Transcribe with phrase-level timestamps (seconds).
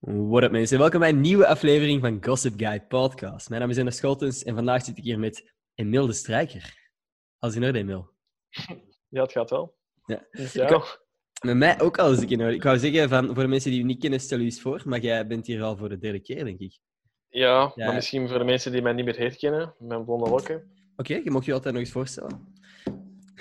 [0.00, 3.48] What up mensen, welkom bij een nieuwe aflevering van Gossip Guy Podcast.
[3.48, 6.90] Mijn naam is Ender Scholtens en vandaag zit ik hier met Emil de Strijker.
[7.38, 8.10] Als in orde, Emil.
[9.08, 9.76] Ja, het gaat wel.
[10.06, 10.26] Ja.
[10.30, 10.98] Dus Ik.
[11.42, 12.54] Met mij ook al eens in orde.
[12.54, 14.82] Ik wou zeggen, van, voor de mensen die je niet kennen, stel je eens voor,
[14.84, 16.78] maar jij bent hier al voor de derde keer, denk ik.
[17.28, 17.84] Ja, Ja.
[17.86, 20.72] maar misschien voor de mensen die mij niet meer herkennen, mijn blonde lokken.
[20.96, 22.52] Oké, je mag je altijd nog eens voorstellen.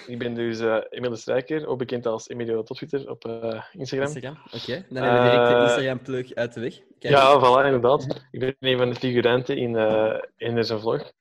[0.07, 4.07] Ik ben dus eh Emile de Strijker, ook bekend als Emilio Topfitter op eh, Instagram.
[4.07, 4.37] Instagram.
[4.53, 6.73] Oké, dan hebben we direct de Eh, Instagram-plug uit de weg.
[6.99, 8.25] Kijk, Ja, voilà, inderdaad.
[8.31, 11.11] Ik ben een van de figuranten in, eh in zijn vlog.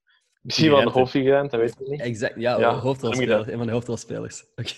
[0.42, 0.92] Misschien wel de Figuranten.
[1.00, 2.00] hoofdfigurant, dat weet ik niet.
[2.00, 4.44] Exact, ja, Ja, hoofdrolspeler, een van de hoofdrolspelers.
[4.56, 4.70] Oké.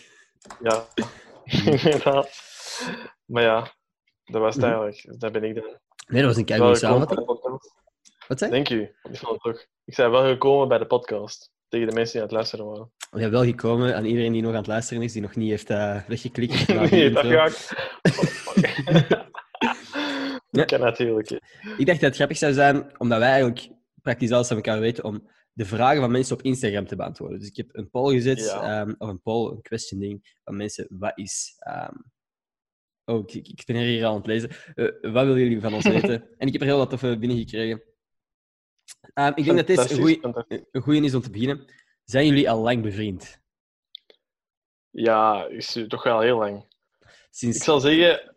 [0.62, 0.85] Ja,
[1.74, 2.41] inderdaad.
[3.24, 3.73] Maar ja,
[4.24, 4.73] dat was het Mhm.
[4.83, 5.21] eigenlijk.
[5.21, 5.65] Dat ben ik dan.
[6.07, 7.27] Nee, dat was een bij samenvatting.
[8.29, 8.57] Wat zei je?
[8.57, 8.83] Dank u.
[9.10, 9.69] Ik vond het.
[9.85, 11.51] Ik zei wel gekomen bij de podcast.
[11.69, 12.93] Tegen de mensen die aan het luisteren waren.
[13.11, 15.71] Hebt wel gekomen aan iedereen die nog aan het luisteren is, die nog niet heeft
[15.71, 16.66] eh, weggeklikt.
[16.91, 17.57] Nee, dat ga ik.
[20.49, 20.65] Ja.
[20.65, 21.30] Dat kan natuurlijk.
[21.77, 23.69] Ik dacht dat het grappig zou zijn, omdat wij eigenlijk
[24.02, 27.38] praktisch alles van elkaar weten, om de vragen van mensen op Instagram te beantwoorden.
[27.38, 28.80] Dus ik heb een poll gezet, Ja.
[28.80, 31.54] ehm, of een poll, een question ding, van mensen, wat is...
[31.59, 31.95] ehm,
[33.04, 34.51] Oh, ik, ik ben hier al aan het lezen.
[34.75, 36.29] Eh, wat willen jullie van ons weten?
[36.38, 37.82] En ik heb er heel wat toffe binnengekregen.
[39.15, 39.91] Ehm ik denk dat dit
[40.71, 41.65] een goeie is om te beginnen.
[42.10, 43.40] Zijn jullie al lang bevriend?
[44.90, 46.64] Ja, is toch wel heel lang.
[47.30, 47.56] Sinds...
[47.56, 48.37] Ik zal zeggen,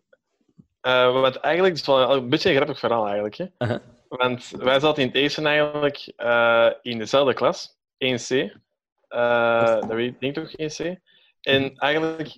[0.82, 3.36] eh, wat eigenlijk, het is wel een beetje een grappig verhaal eigenlijk.
[3.38, 3.78] Hè?
[4.08, 8.60] Want wij zaten in het eerste eigenlijk eh, in dezelfde klas, 1C.
[9.08, 11.00] Eh dat weet ik denk toch, 1C.
[11.42, 12.36] En eigenlijk.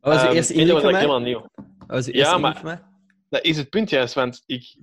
[0.00, 1.00] Wat was de eerste indruk was mij?
[1.00, 1.40] helemaal nieuw.
[1.78, 2.88] Wat was de Ja, eerste maar-?
[3.28, 4.76] Dat is het punt juist, want ik,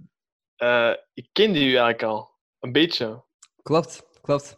[1.14, 2.32] ik kende u eigenlijk al.
[2.60, 3.24] Een beetje.
[3.62, 4.58] Klopt, klopt.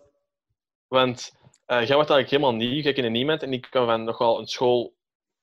[0.88, 1.35] Want
[1.66, 3.44] jij was eigenlijk helemaal nieuw, jij kende niemand.
[3.44, 4.96] En ik kwam van nogal een school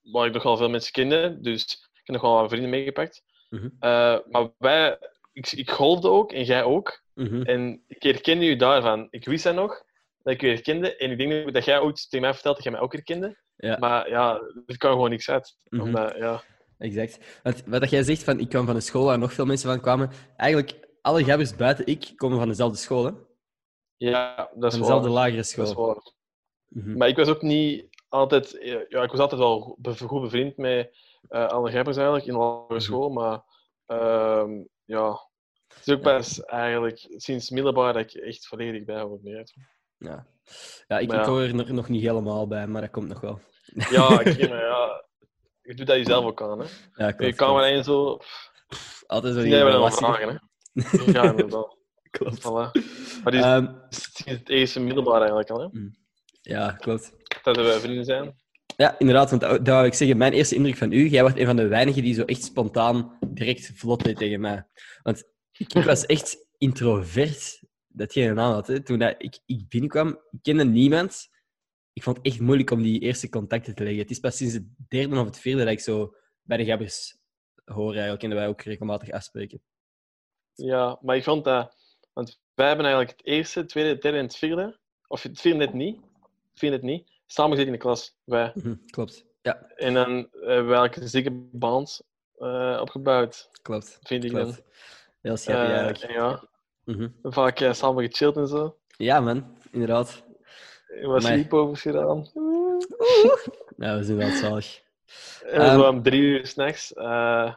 [0.03, 1.39] waar ik nogal veel mensen kende.
[1.41, 3.23] Dus ik heb nogal wat vrienden meegepakt.
[3.49, 3.69] Mhm.
[3.79, 4.99] Eh, maar wij,
[5.33, 7.03] ik, ik golfde ook en jij ook.
[7.15, 7.43] Mhm.
[7.43, 9.07] En ik herkende u daarvan.
[9.11, 9.83] Ik wist dat nog,
[10.23, 10.97] dat ik u herkende.
[10.97, 13.41] En ik denk dat jij ooit tegen mij vertelde dat jij mij ook herkende.
[13.57, 13.79] Ja.
[13.79, 15.57] Maar ja, er kwam gewoon niks uit.
[15.69, 15.83] Mhm.
[15.83, 16.43] Omdat, ja,
[16.83, 17.41] Exact.
[17.43, 19.81] Want wat jij zegt, van, ik kwam van een school waar nog veel mensen van
[19.81, 20.11] kwamen.
[20.37, 23.05] Eigenlijk, alle gabbers buiten ik komen van dezelfde school.
[23.05, 23.13] Hè?
[24.11, 25.17] Ja, dat is dezelfde waar.
[25.19, 25.87] lagere Dat is school.
[25.87, 26.13] waar.
[26.69, 26.97] Mhm.
[26.97, 28.57] Maar ik was ook niet altijd...
[28.89, 30.97] Ja, ik was altijd wel goed bev- goed bevriend met
[31.29, 32.81] alle gabbers eigenlijk, in de lagere Mhm.
[32.83, 33.09] school.
[33.11, 33.43] Maar
[33.87, 34.51] ehm,
[34.85, 35.11] ja,
[35.69, 36.13] het is ook Ja.
[36.17, 39.19] pas eigenlijk sinds middelbaar dat ik echt volledig bij hoor.
[39.23, 39.55] mee uit.
[39.99, 40.27] Ja,
[40.87, 41.25] ja ik, ja.
[41.27, 43.41] hoor er nog- niet helemaal bij, maar dat komt nog wel.
[43.91, 45.05] Ja, ik, ja,
[45.63, 46.59] je doet dat jezelf ook aan.
[46.59, 46.67] Hè.
[46.95, 47.35] Ja, Je klopt.
[47.37, 47.77] kamer klopt.
[47.77, 48.19] en zo...
[49.07, 51.13] Altijd zo Die hebben we dan vragen, hè.
[51.13, 51.77] Ja, inderdaad.
[52.19, 52.41] Klopt.
[52.41, 52.71] Voilà.
[53.23, 53.67] Maar die is Ehm,
[54.25, 55.69] het eerste middelbaar eigenlijk al, hè?
[56.43, 57.13] ja, klopt.
[57.43, 58.41] Dat we vrienden zijn.
[58.77, 60.17] Ja, inderdaad, want dat wou ik zeggen.
[60.17, 63.19] Mijn eerste indruk van u, jij was een van de weinigen die zo echt spontaan
[63.27, 64.67] direct vlot deed tegen mij.
[65.03, 68.67] Want ik, ik was echt introvert, dat jij een naam had.
[68.67, 68.83] Hè.
[68.83, 71.29] Toen dat ik, ik binnenkwam, ik kende niemand.
[71.93, 74.03] Ik vond het echt moeilijk om die eerste contacten te leggen.
[74.03, 77.19] Het is pas sinds het derde of het vierde dat ik zo bij de gabbers
[77.65, 79.63] hoor eigenlijk en dat wij ook regelmatig afspreken.
[80.55, 81.77] Ja, maar ik vond dat...
[82.13, 84.79] Want wij hebben eigenlijk het eerste, het tweede, het derde en het vierde...
[85.09, 85.97] Of het vierde net niet.
[86.23, 87.11] Het vierde net niet.
[87.27, 88.17] Samen gezeten in de klas.
[88.25, 88.53] Wij.
[88.55, 89.25] Mhm, klopt.
[89.43, 92.01] Ja, En dan hebben we eigenlijk een zieke band
[92.39, 93.51] eh, opgebouwd.
[93.63, 93.99] klopt.
[94.03, 94.43] Vind ik dan.
[94.43, 94.63] klopt.
[95.21, 95.99] Heel schattig Eh, eigenlijk.
[96.03, 96.45] en ja,
[96.85, 97.09] Mhm.
[97.23, 98.77] vaak eh, samen gechilled en zo.
[98.97, 99.57] Ja, man.
[99.71, 100.23] Inderdaad.
[101.03, 102.31] Wat Maar- sleepovers gedaan.
[103.77, 104.81] Ja, we zijn wel zalig.
[105.45, 105.79] En dan Ehm.
[105.79, 107.57] zo om drie uur s'nachts uh, naar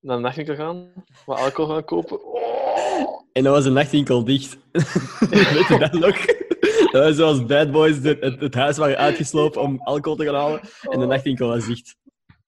[0.00, 0.92] de nachtwinkel gaan.
[1.26, 2.24] Wat alcohol gaan kopen.
[2.24, 2.41] Oh.
[3.32, 4.58] En dan was de nachtwinkel dicht.
[5.30, 6.24] Weet je dat nog?
[6.90, 10.34] Dat was zoals Bad Boys de, het, het huis waren uitgeslopen om alcohol te gaan
[10.34, 10.60] halen.
[10.90, 11.96] En de nachtwinkel was dicht.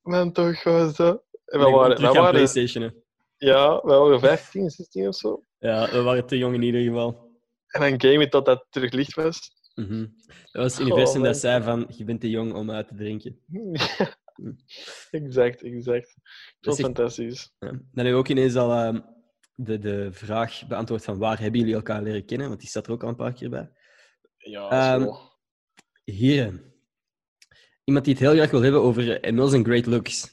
[0.03, 1.23] Man, toch was dat.
[1.44, 2.94] En we waren, we waren, Playstationen.
[3.37, 5.44] ja, we waren 15, 16 of zo.
[5.59, 7.33] Ja, we waren te jong in ieder geval.
[7.67, 9.53] En dan game tot dat terug licht was.
[9.75, 10.06] Mhm.
[10.53, 12.94] Dat was het universum Oh, dat zei van, je bent te jong om uit te
[12.94, 13.39] drinken.
[15.11, 16.15] exact, exact.
[16.15, 16.25] Dat
[16.61, 17.53] Dat is fantastisch.
[17.59, 17.69] Ja.
[17.69, 19.00] Dan hebben we ook ineens al ehm,
[19.55, 22.49] de, de vraag beantwoord van waar hebben jullie elkaar leren kennen?
[22.49, 23.71] Want die staat er ook al een paar keer bij.
[24.37, 25.19] Ja, Ehm, zo.
[26.05, 26.73] Hier.
[27.85, 30.33] Iemand die het heel graag wil hebben over Emil's en great looks.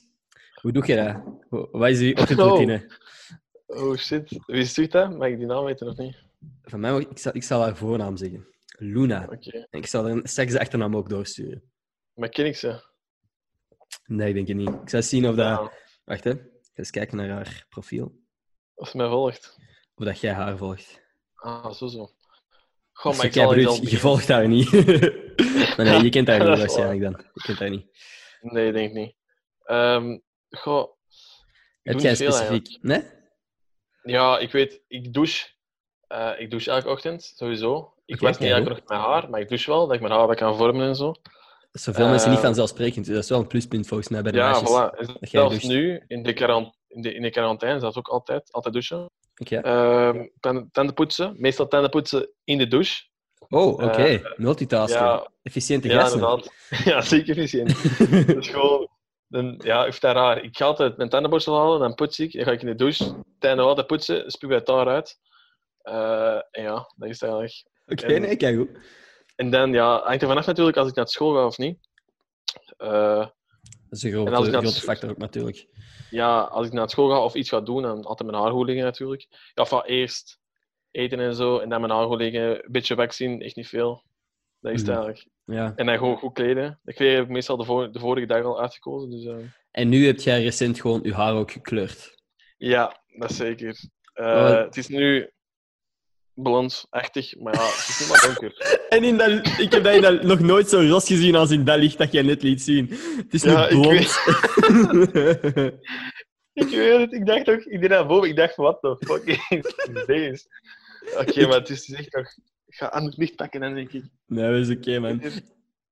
[0.62, 1.70] Hoe doe je dat?
[1.72, 3.00] Wat is uw ochtendroutine?
[3.66, 4.40] Oh shit.
[4.46, 5.18] Wie stuurt dat?
[5.18, 6.18] Mag ik die naam weten of niet?
[6.64, 8.48] Van mij, ik zal, ik zal haar voornaam zeggen.
[8.78, 9.28] Luna.
[9.32, 9.68] Oké.
[9.70, 11.64] En ik zal er straks de achternaam ook doorsturen.
[12.14, 12.90] Maar ken ik ze?
[14.06, 14.82] Nee, ik denk het niet.
[14.82, 15.46] Ik zal zien of dat...
[15.48, 15.72] Ja,
[16.04, 16.32] Wacht, hè.
[16.32, 18.21] Ik ga eens kijken naar haar profiel.
[18.82, 19.58] Of ze mij volgt.
[19.96, 21.02] Of dat jij haar volgt.
[21.36, 22.10] Ah, zo zo.
[22.94, 24.72] Goh, maar ik zal Bruut, je volgt haar niet.
[25.78, 27.26] maar nee, je kent haar niet waarschijnlijk dan.
[27.34, 27.86] Je kent haar niet.
[28.42, 29.16] Nee, denk ik niet.
[29.64, 30.18] Ehm
[30.50, 30.88] goh.
[31.84, 32.78] Heb jij specifiek...
[32.82, 33.04] Nee?
[34.04, 35.48] Ja, ik weet, ik douche.
[36.08, 37.94] eh, ik douche elke ochtend, sowieso.
[38.06, 40.14] Ik Oké, was niet elke dag mijn haar, maar ik douche wel, dat ik mijn
[40.14, 41.12] haar kan vormen en zo.
[41.12, 41.22] Dat
[41.72, 43.06] is voor veel mensen niet Eh, vanzelfsprekend.
[43.06, 44.70] Dat is wel een pluspunt volgens mij bij de Ja, meisjes.
[44.70, 44.98] voilà.
[44.98, 46.34] En jij zelfs nu, in de,
[46.94, 49.10] in de, in de quarantaine, zelfs ook altijd, altijd douchen.
[49.42, 49.56] Oké.
[49.58, 53.04] Ehm, tanden tanden poetsen, meestal tanden poetsen in de douche.
[53.50, 54.04] Oh, oké.
[54.04, 55.00] eh, Multitasking.
[55.02, 55.30] ja.
[55.44, 56.20] Efficiënte Ja, gasten.
[56.20, 56.54] inderdaad.
[56.86, 57.82] Ja, zeker efficiënt.
[58.36, 58.88] Dus gewoon,
[59.28, 60.44] dan, ja, vind dat raar.
[60.44, 63.16] Ik ga altijd mijn tandenborstel halen, dan poets ik, dan ga ik in de douche,
[63.40, 65.20] tanden altijd poetsen, spuug het daar uit.
[65.82, 67.66] Eh, en ja, dat is eigenlijk.
[67.86, 68.70] Oké, En- nee, kijk goed.
[69.36, 71.78] En dan, ja, hangt er vanaf natuurlijk als ik naar school ga of niet.
[72.78, 73.30] Eh, Dat
[73.90, 75.68] is een grote, grote factor ook natuurlijk.
[76.12, 78.66] Ja, als ik naar school ga of iets ga doen, dan altijd mijn haar goed
[78.68, 79.28] liggen natuurlijk.
[79.54, 80.40] Ja, van eerst
[80.92, 84.04] eten en zo, en dan mijn haar goed liggen, een beetje wegzien, echt niet veel.
[84.60, 84.98] Dat is het Mhm.
[84.98, 85.28] eigenlijk.
[85.46, 85.74] Ja.
[85.76, 86.80] En dan gewoon goed kleden.
[86.84, 89.26] De kleren heb ik meestal de, vor- de vorige dag al uitgekozen, dus...
[89.26, 92.20] eh, En nu heb jij recent gewoon je haar ook gekleurd.
[92.58, 93.90] Ja, dat zeker.
[94.14, 94.50] Eh, Oh.
[94.58, 95.30] Het is nu
[96.34, 98.80] blond-achtig, maar ja, het is niet maar donker.
[98.90, 101.66] En in dat, ik heb dat, in dat nog nooit zo ros gezien als in
[101.66, 102.90] dat licht dat jij net liet zien.
[103.18, 104.20] Het is Ja, nu ik blond.
[106.64, 109.24] ik weet het, ik dacht ook, ik deed naar boven, ik dacht what the fuck
[109.26, 110.46] is deze?
[111.18, 112.26] Oké, maar het is dus echt nog...
[112.68, 114.04] Ik ga anders licht pakken dan denk ik.
[114.28, 115.18] nee, dat is oké, man.
[115.18, 115.44] Dit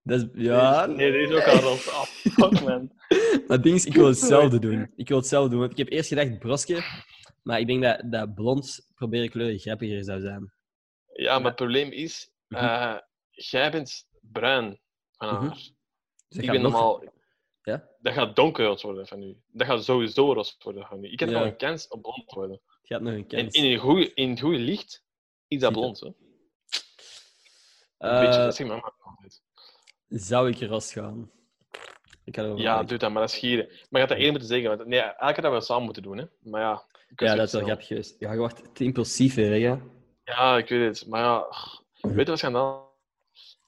[0.03, 1.91] Dat is, ja, Nee, deze is ook al roze.
[1.91, 2.91] Ah, fuck, man.
[3.47, 4.91] maar het ding is, ik wil hetzelfde doen.
[4.95, 6.83] Ik wil hetzelfde doen, want ik heb eerst gedacht broske,
[7.49, 10.53] maar ik denk dat, dat blond proberen kleuren grappiger zou zijn.
[11.13, 12.97] Ja, maar het probleem is, eh,
[13.29, 14.79] jij bent bruin
[15.11, 15.41] van haar.
[15.41, 15.49] Mhm.
[15.53, 15.73] Dus
[16.27, 17.03] dat ik gaat ben nog- normaal...
[17.63, 17.87] Ja?
[17.99, 19.37] Dat gaat donkerrood worden van u.
[19.47, 21.11] Dat gaat sowieso rood worden van u.
[21.11, 21.37] Ik heb Ja.
[21.39, 22.61] nog een kans op blond te worden.
[22.65, 23.53] Het gaat nog een En kans.
[23.55, 25.03] in, een goeie, in het goede licht
[25.47, 26.07] is dat blond, hè?
[26.07, 26.15] Een
[27.97, 29.41] Eh, beetje, dat zegt mijn mama altijd.
[30.07, 31.31] Zou ik eras gaan?
[32.23, 33.65] Ik Ja, doe dat, maar dat is gieren.
[33.67, 34.69] Maar je had dat eerder moeten zeggen.
[34.77, 36.25] Want, nee, eigenlijk hadden we dat samen moeten doen, hè?
[36.41, 36.85] Maar ja...
[37.15, 38.15] Ja, dat is wel geweest.
[38.19, 39.77] Ja, je wordt te impulsief weer, hè?
[40.23, 41.07] Ja, ik weet het.
[41.09, 41.45] Maar ja,
[42.01, 42.97] weet je wat schandaal?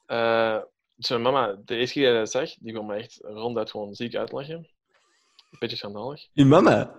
[0.06, 0.60] Eh
[0.96, 3.70] dus mijn mama, de eerste keer dat ik dat zag, die kon me echt ronduit
[3.72, 4.56] gewoon ziek uitleggen.
[4.56, 6.28] Een beetje schandalig.
[6.34, 6.96] Je mama?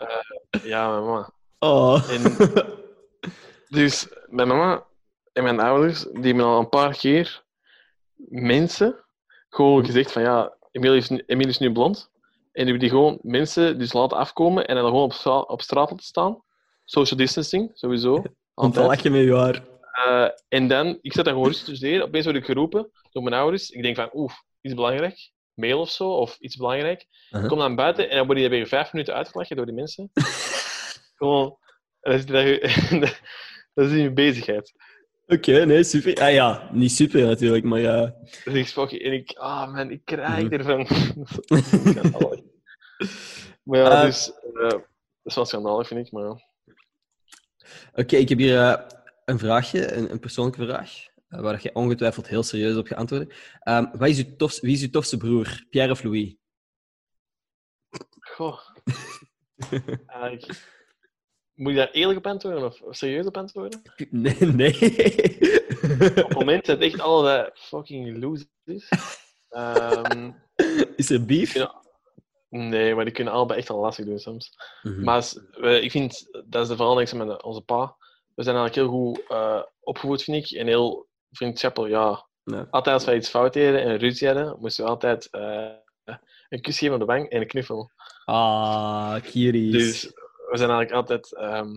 [0.64, 1.30] Ja, mijn mama.
[1.58, 2.10] Oh.
[2.10, 2.36] En-
[3.68, 4.86] Dus mijn mama
[5.32, 7.44] en mijn ouders, die hebben al een paar keer
[8.28, 9.04] mensen
[9.48, 12.10] gewoon gezegd van ja, Emile is, Emile is nu blond.
[12.52, 16.06] En die gewoon mensen dus laten afkomen en dan gewoon op, stra- op straat laten
[16.06, 16.42] staan.
[16.84, 18.22] Social distancing, sowieso.
[18.54, 19.62] Om te met je haar.
[19.92, 22.06] Eh, en dan, ik zat dan gewoon rustig te studeren.
[22.06, 23.70] Opeens word ik geroepen door mijn ouders.
[23.70, 25.30] Ik denk van, oef, iets belangrijk.
[25.54, 27.06] Mail of zo, of iets belangrijk.
[27.26, 27.42] Uh-huh.
[27.42, 30.10] Ik kom dan buiten en dan word je weer vijf minuten uitgelachen door die mensen.
[31.18, 31.56] gewoon,
[32.00, 33.20] zit je daar-
[33.74, 34.72] dat is in je bezigheid.
[35.26, 36.14] Oké, nee, super.
[36.22, 38.14] Ah ja, niet super natuurlijk, maar ja.
[38.44, 40.52] Dus ik sprak en ik, ah man, ik krijg Mhm.
[40.52, 40.86] ervan.
[43.62, 44.84] Maar ja, Eh, dus, eh, dat
[45.22, 46.12] is wel schandalig, vind ik.
[46.12, 46.40] Maar ja.
[47.92, 48.86] Oké, ik heb hier eh,
[49.24, 50.90] een vraagje, een, een persoonlijke vraag,
[51.28, 53.28] waar je ongetwijfeld heel serieus op gaat antwoorden.
[53.60, 56.34] Ehm, wat is uw tofste, wie is uw tofste broer, Pierre of Louis?
[58.20, 58.58] Goh.
[60.06, 60.71] Eigenlijk,
[61.62, 63.82] moet je daar eerlijk op antwoorden of of serieus op antwoorden?
[64.10, 64.74] Nee, nee.
[65.92, 68.88] Op het moment zijn het echt allebei fucking losers.
[69.48, 70.30] Ehm,
[70.96, 71.66] Is er beef?
[72.48, 74.54] Nee, maar die kunnen allebei echt al lastig doen soms.
[74.82, 75.02] Mhm.
[75.04, 77.96] Maar als- ik vind, dat is de verandering met onze pa.
[78.34, 80.58] We zijn eigenlijk heel goed eh, opgevoed, vind ik.
[80.58, 82.26] En heel vriendschappelijk, ja.
[82.44, 82.66] Ja.
[82.70, 85.66] Altijd als wij iets fout deden en ruzie hadden, moesten we altijd eh,
[86.48, 87.90] een kus geven op de wang en een knuffel.
[88.24, 89.72] Ah, Kiris.
[89.72, 90.12] Dus
[90.52, 91.34] we zijn eigenlijk altijd...
[91.36, 91.70] ehm,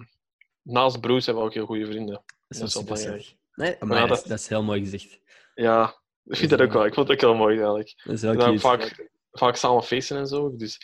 [0.61, 2.13] naast broers hebben we ook heel goede vrienden.
[2.13, 3.35] dat is dat is wel belangrijk.
[3.53, 5.19] Nee, maar Ja, dat, is, dat- dat is heel mooi gezegd.
[5.55, 6.85] Ja, ik vind dat ook wel.
[6.85, 8.01] Ik vond het ook heel mooi eigenlijk.
[8.03, 10.55] Dat is heel vaak, vaak samen feesten en zo.
[10.55, 10.79] Dus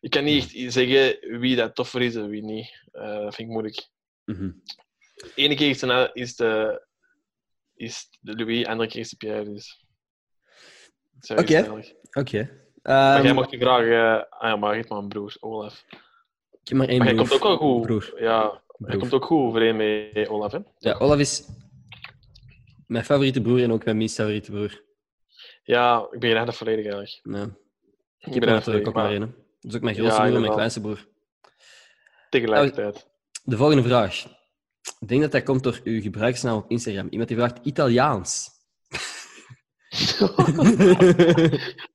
[0.00, 2.88] ik kan niet echt zeggen wie dat toffer is en wie niet.
[2.92, 3.88] Eh, dat vind ik moeilijk.
[4.24, 4.50] Mhm.
[5.14, 6.82] De ene keer is de, is de,
[7.74, 9.44] is de Louis, de andere keer is de Pierre.
[9.52, 9.84] Dus.
[11.28, 11.84] Oké.
[12.12, 12.58] Oké.
[12.82, 13.84] Maar Ehm, jij mocht die vraag...
[13.84, 15.84] eh ah ja, maar je hebt maar een broer, Olaf.
[16.70, 17.28] Heb maar één Maar broer.
[17.28, 17.82] komt ook wel goed.
[17.86, 18.12] Broer.
[18.22, 18.98] Ja, Broer.
[18.98, 20.58] komt ook goed overeen met Olaf, hè?
[20.78, 21.44] Ja, Olaf is
[22.86, 24.82] mijn favoriete broer en ook mijn minst favoriete broer.
[25.62, 27.20] Ja, ik ben echt volledig eigenlijk.
[27.22, 27.44] Nee.
[28.34, 29.20] Ik ben er ook maar volledig, één.
[29.60, 31.06] Dat is ook mijn Ja, grootste broer en mijn kleinste broer.
[32.30, 33.06] Tegelijkertijd.
[33.44, 34.24] De volgende vraag.
[35.00, 37.06] Ik denk dat dat komt door uw gebruiksnaam op Instagram.
[37.10, 38.48] Iemand die vraagt Italiaans.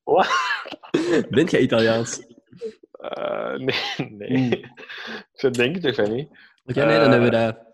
[0.04, 0.28] Wat?
[1.30, 2.22] Bent jij Italiaans?
[2.98, 4.30] Eh, nee, nee.
[4.30, 4.52] Oeh.
[4.52, 6.28] Ik zou denken toch van niet.
[6.64, 7.64] Oké, nee, dan Eh, hebben we dat.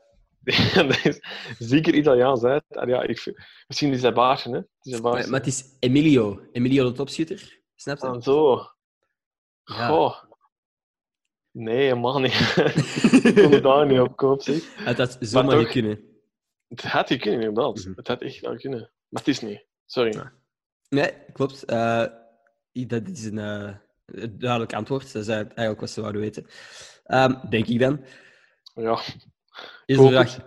[0.89, 1.21] dat is
[1.59, 2.65] zeker Italiaans uit.
[2.69, 3.33] Ah, ja, ik,
[3.67, 4.57] misschien is dat baasje, hè?
[4.57, 5.31] Het is een Maar, baasje.
[5.31, 6.41] maar het is Emilio.
[6.53, 7.61] Emilio de topschutter.
[7.75, 8.07] Snap je?
[8.07, 8.57] Ah, zo.
[9.65, 9.87] Ja.
[9.89, 10.23] Goh.
[11.51, 12.33] Nee, helemaal niet.
[13.25, 14.77] ik kon er daar niet op koop, zeg.
[14.85, 16.01] Het had zomaar toch- kunnen.
[16.69, 17.77] Het had je kunnen, inderdaad.
[17.85, 17.93] Mhm.
[17.97, 18.79] Het had echt wel kunnen.
[19.09, 19.67] Maar het is niet.
[19.87, 20.23] Sorry.
[20.89, 21.65] Nee, klopt.
[21.65, 22.05] Eh,
[22.73, 25.13] dat is een een duidelijk antwoord.
[25.13, 26.47] Dat is eigenlijk wat ze wouden weten.
[27.05, 28.05] Ehm, denk ik dan.
[28.75, 29.01] Ja.
[29.87, 30.39] Vraag.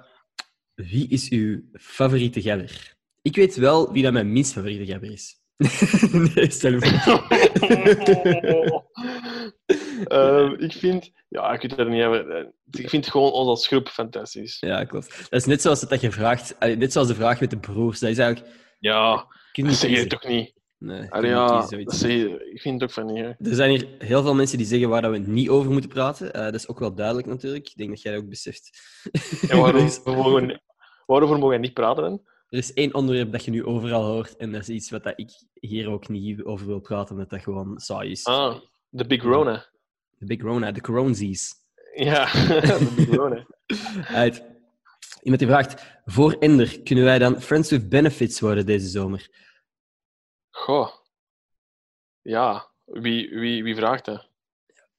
[0.75, 2.95] Wie is uw favoriete gabber?
[3.21, 5.43] Ik weet wel wie dat mijn minst favoriete gabber is.
[6.35, 6.79] nee, stel.
[10.05, 11.11] Ehm, ik vind...
[11.29, 12.53] Ja, ik weet het niet over.
[12.71, 14.57] Ik vind gewoon ons als groep fantastisch.
[14.59, 15.17] Ja, klopt.
[15.29, 16.55] Dat is net zoals het dat je vraagt.
[16.59, 17.99] allee, Net zoals de vraag met de broers.
[17.99, 18.55] Dat is eigenlijk...
[18.79, 20.53] Ja, Kun je dat zeg je toch niet?
[20.77, 23.23] Nee, Allee, niet ja, dat je, ik vind het ook van niet.
[23.23, 23.49] hè.
[23.49, 26.33] Er zijn hier heel veel mensen die zeggen waar dat we niet over moeten praten.
[26.33, 27.67] Eh, dat is ook wel duidelijk natuurlijk.
[27.67, 28.69] Ik denk dat jij dat ook beseft.
[29.49, 30.61] En waarom, is, mogen
[31.05, 32.21] waarover mogen we niet praten dan?
[32.49, 34.35] er is één onderwerp dat je nu overal hoort.
[34.35, 37.41] En dat is iets wat dat ik hier ook niet over wil praten, omdat dat
[37.41, 38.25] gewoon saai is.
[38.25, 38.55] Ah,
[38.89, 39.65] de Big Rona.
[40.17, 41.53] De Big Rona, de Coronzies.
[41.95, 42.25] Ja,
[42.79, 43.45] de Big Rona.
[44.07, 44.43] Uit.
[45.21, 49.29] Iemand die vraagt: Voor Ender, kunnen wij dan Friends with Benefits worden deze zomer?
[50.55, 50.89] Goh.
[52.21, 54.29] Ja, wie, wie, wie vraagt dat?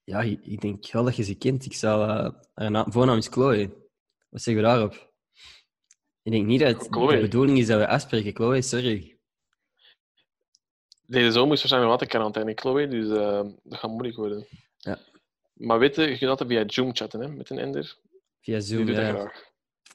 [0.04, 1.64] Ja, ik denk wel dat je ze kent.
[1.64, 3.74] Ik zou, eh, haar naam, voornaam is Chloe.
[4.28, 5.12] Wat zeggen we daarop?
[6.22, 7.14] Ik denk niet dat het Chloe.
[7.14, 8.34] de bedoeling is dat we afspreken.
[8.34, 9.18] Chloe, sorry.
[11.06, 14.46] Deze zomer is waarschijnlijk wat in quarantaine, Chloe, dus eh, dat gaat moeilijk worden.
[14.76, 14.98] Ja.
[15.52, 17.96] Maar weet je, je kunt altijd via Zoom chatten hè, met een Ender.
[18.40, 18.88] Via Zoom.
[18.88, 19.44] Ja, graag.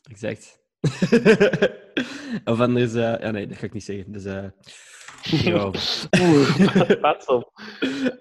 [0.03, 0.60] exact.
[2.51, 4.12] of anders, eh, ja, nee, dat ga ik niet zeggen.
[4.12, 4.25] Dus,
[5.24, 5.66] ja.
[5.66, 5.75] Op.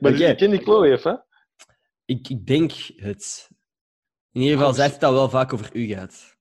[0.01, 1.17] Maar je kent die Chloe even, hè?
[2.05, 3.49] ik, ik denk het.
[4.33, 6.37] In ieder geval, Oh, zij heeft het al wel vaak over u gehad.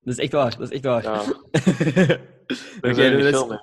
[0.00, 1.02] Dat is echt waar, dat is echt waar.
[1.02, 1.26] Ja, dat
[2.50, 3.56] is- hè.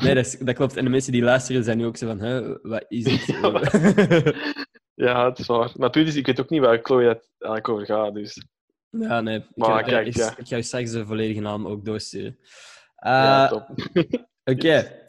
[0.00, 0.76] Nee, dat, is- dat klopt.
[0.76, 3.36] En de mensen die luisteren zijn nu ook zo van, hè, wat is het?
[4.94, 5.72] Ja, het is waar.
[5.76, 8.46] Maar het is, ik weet ook niet waar Chloe het eigenlijk over gaat, dus...
[8.90, 9.38] ja, nee.
[9.38, 10.36] Ik Maar ga, kijk, ik, ja.
[10.36, 12.38] ik ga je straks de volledige naam ook doorsturen.
[12.96, 13.68] ja, Eh, top.
[14.44, 15.02] Oké.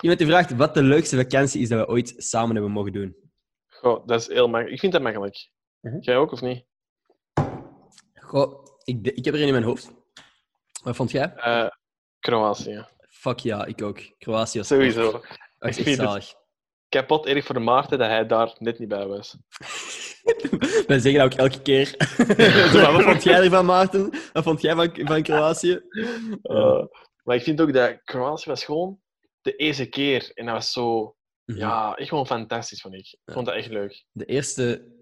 [0.00, 3.16] Iemand die vraagt wat de leukste vakantie is dat we ooit samen hebben mogen doen.
[3.66, 4.74] Goh, dat is heel makkelijk.
[4.74, 5.50] Ik vind dat makkelijk.
[5.80, 5.98] Mhm.
[6.00, 6.64] Jij ook, of niet?
[8.14, 9.90] Goh, ik, ik heb er een in mijn hoofd.
[10.82, 11.32] Wat vond jij?
[11.34, 11.68] Eh,
[12.20, 12.86] Kroatië.
[13.08, 14.00] Fuck ja, ik ook.
[14.18, 15.12] Kroatië Sowieso.
[15.58, 16.34] Dat is Ik echt zalig.
[16.88, 19.36] Kapot erg voor Maarten dat hij daar net niet bij was.
[20.86, 21.94] Wij zeggen dat ook elke keer.
[22.92, 24.10] Wat vond jij ervan, Maarten?
[24.32, 25.80] Wat vond jij van, van Kroatië?
[26.42, 26.84] Eh,
[27.28, 29.00] maar ik vind ook dat Kroatië was gewoon
[29.40, 30.30] de eerste keer.
[30.34, 31.16] En dat was zo...
[31.44, 31.58] Mhm.
[31.58, 33.12] Ja, echt gewoon fantastisch, vond ik.
[33.24, 34.04] Ik vond dat echt leuk.
[34.12, 34.92] De eerste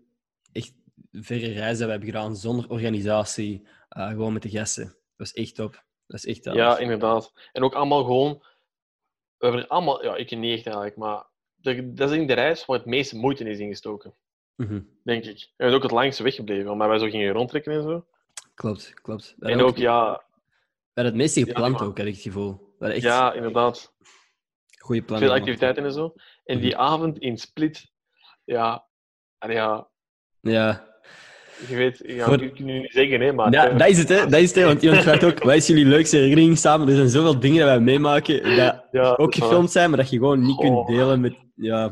[0.53, 0.75] echt
[1.13, 4.85] verre reis dat we hebben gedaan zonder organisatie, eh, gewoon met de gasten.
[4.85, 5.85] Dat was echt top.
[6.07, 6.55] Dat is echt top.
[6.55, 7.33] Ja, inderdaad.
[7.53, 8.43] En ook allemaal gewoon...
[9.37, 10.05] We hebben er allemaal...
[10.05, 11.27] Ja, ik niet echt eigenlijk, maar...
[11.57, 14.15] dat is denk ik de reis waar het meeste moeite is ingestoken.
[14.57, 14.81] Mhm.
[15.03, 15.41] Denk ik.
[15.41, 18.07] En we zijn ook het langste weggebleven, omdat wij zo gingen rondtrekken en zo.
[18.55, 19.35] Klopt, klopt.
[19.39, 20.26] En ook, ja...
[20.97, 22.75] We hadden het meeste gepland Ja, ook, had ik het gevoel.
[22.79, 23.93] Echt Ja, inderdaad.
[24.79, 25.29] goede plannen.
[25.29, 26.15] Veel activiteiten en zo.
[26.45, 27.91] En die avond in Split...
[28.45, 28.87] Ja...
[29.39, 29.89] Ja...
[30.41, 30.95] Ja.
[31.69, 32.01] Je weet...
[32.07, 33.53] Ja, Voor- ik kan nu niet zeggen, hè, maar...
[33.53, 34.27] ja, eh, dat is het, hè.
[34.27, 34.65] Dat is het, hè.
[34.65, 36.89] Want iemand vraagt ook, wat is jullie leukste herinnering samen?
[36.89, 40.17] Er zijn zoveel dingen dat wij meemaken, dat ja, ook gefilmd zijn, maar dat je
[40.19, 41.35] gewoon niet kunt delen met...
[41.55, 41.83] Ja.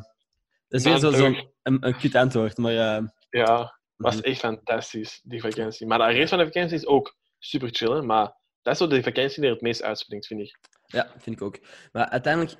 [0.68, 3.12] Dat is weer zo'n een, een kut antwoord, maar ja...
[3.30, 4.24] Ja, was Mhm.
[4.24, 5.86] echt fantastisch, die vakantie.
[5.86, 8.86] Maar de rest van de vakantie is ook super chill, hè, maar dat is zo
[8.86, 10.58] de vakantie die er het meest uitspringt, vind ik.
[10.86, 11.58] Ja, vind ik ook.
[11.92, 12.54] Maar uiteindelijk...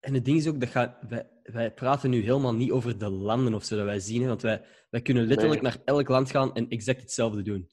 [0.00, 3.08] En het ding is ook, dat gaat, wij, wij praten nu helemaal niet over de
[3.08, 5.72] landen of zo dat wij zien, hè, want wij, wij kunnen letterlijk Nee.
[5.72, 7.70] naar elk land gaan en exact hetzelfde doen.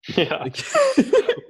[0.00, 0.70] Ja, Ik-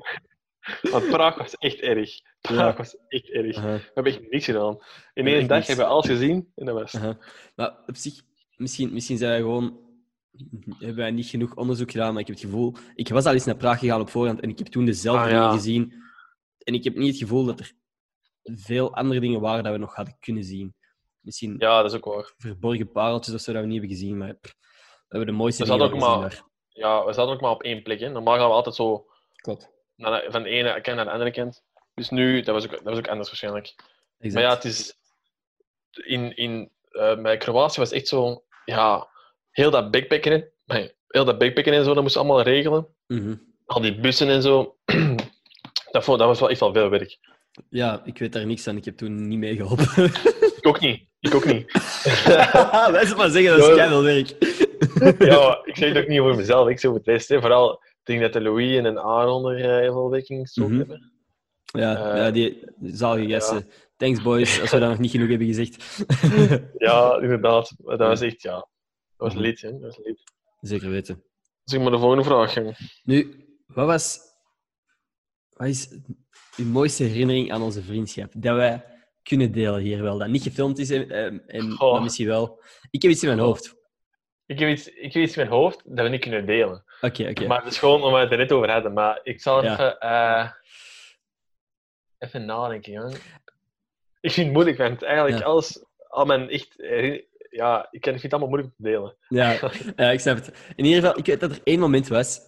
[0.92, 2.10] want Praag was echt erg.
[2.40, 2.76] Praag Ja.
[2.76, 3.56] was echt erg.
[3.56, 4.78] We Aha, hebben echt niks gedaan.
[5.14, 5.66] In één dag niks.
[5.68, 6.94] hebben we alles gezien en dat was...
[6.94, 7.18] aha.
[7.54, 8.22] Maar op zich,
[8.56, 9.87] misschien, misschien zijn wij gewoon...
[10.78, 12.74] Hebben wij niet genoeg onderzoek gedaan, maar ik heb het gevoel...
[12.94, 15.28] Ik was al eens naar Praag gegaan op voorhand en ik heb toen dezelfde Ah,
[15.28, 16.02] dingen gezien.
[16.58, 17.72] En ik heb niet het gevoel dat er
[18.42, 20.74] veel andere dingen waren dat we nog hadden kunnen zien.
[21.20, 22.32] Misschien Ja, dat is ook waar.
[22.36, 25.64] verborgen pareltjes of zo dat we niet hebben gezien, maar pff, we hebben de mooiste
[25.64, 26.46] We dingen ook maar- daar.
[26.68, 28.00] Ja, we zaten ook maar op één plek.
[28.00, 28.08] Hè.
[28.08, 29.06] Normaal gaan we altijd zo
[29.36, 29.70] Klopt.
[29.96, 31.62] naar de- van de ene kant naar de andere kant.
[31.94, 33.66] Dus nu, dat was ook, dat was ook anders waarschijnlijk.
[34.18, 34.34] Exact.
[34.34, 34.96] Maar ja, het is...
[35.90, 38.44] In, in, eh, bij Kroatië was echt zo...
[38.64, 39.08] Ja,
[39.58, 40.50] heel dat backpacken...
[40.66, 42.86] Nee, heel dat backpacken en zo, dat moesten we allemaal regelen.
[43.06, 43.34] Mhm.
[43.66, 44.76] Al die bussen en zo.
[45.92, 47.18] dat, vond, dat was wel echt wel veel werk.
[47.70, 48.76] Ja, ik weet daar niks aan.
[48.76, 50.04] Ik heb toen niet meegeholpen.
[50.56, 51.06] Ik ook niet.
[51.20, 51.72] Ik ook niet.
[52.92, 54.02] Wij zullen maar zeggen, dat is Ja.
[54.02, 54.28] werk.
[55.30, 56.68] ja, ik zeg het ook niet voor mezelf.
[56.68, 57.28] Ik zeg voor het rest.
[57.28, 57.40] hè.
[57.40, 60.40] Vooral, ik denk dat de Louis en een Aaron er eh, heel veel werk in
[60.40, 60.78] gestoken Mhm.
[60.78, 61.12] hebben.
[61.62, 63.68] Ja, Eh, ja die zalige gasten.
[63.96, 66.04] Thanks, boys, als we dat nog niet genoeg hebben gezegd.
[66.86, 67.72] Ja, inderdaad.
[67.84, 68.68] Dat echt, ja...
[69.18, 69.42] was Mhm.
[69.42, 69.70] leed, hè.
[69.70, 70.22] Dat was leed.
[70.60, 71.22] Zeker weten.
[71.64, 72.54] Zeg maar de volgende vraag.
[73.02, 74.18] Nu, wat was...
[75.50, 75.98] Wat is
[76.56, 78.32] uw mooiste herinnering aan onze vriendschap?
[78.36, 78.84] Dat wij
[79.22, 80.18] kunnen delen hier wel.
[80.18, 81.92] Dat niet gefilmd is en, en, en Goh.
[81.92, 82.62] maar misschien wel.
[82.90, 83.76] Ik heb iets in mijn hoofd.
[84.46, 86.84] Ik heb, iets, ik heb iets in mijn hoofd dat we niet kunnen delen.
[87.00, 87.46] Oké, oké.
[87.46, 88.92] Maar het is gewoon omdat we het er net over hadden.
[88.92, 89.72] Maar ik zal Ja.
[89.72, 90.50] even, eh,
[92.18, 93.14] even nadenken, jong.
[94.20, 95.44] Ik vind het moeilijk, want eigenlijk Ja.
[95.44, 96.74] alles, al mijn echt...
[97.50, 99.16] Ja, ik vind het allemaal moeilijk te delen.
[99.28, 100.72] Ja, ja, ik snap het.
[100.76, 102.40] In ieder geval, ik weet dat er één moment was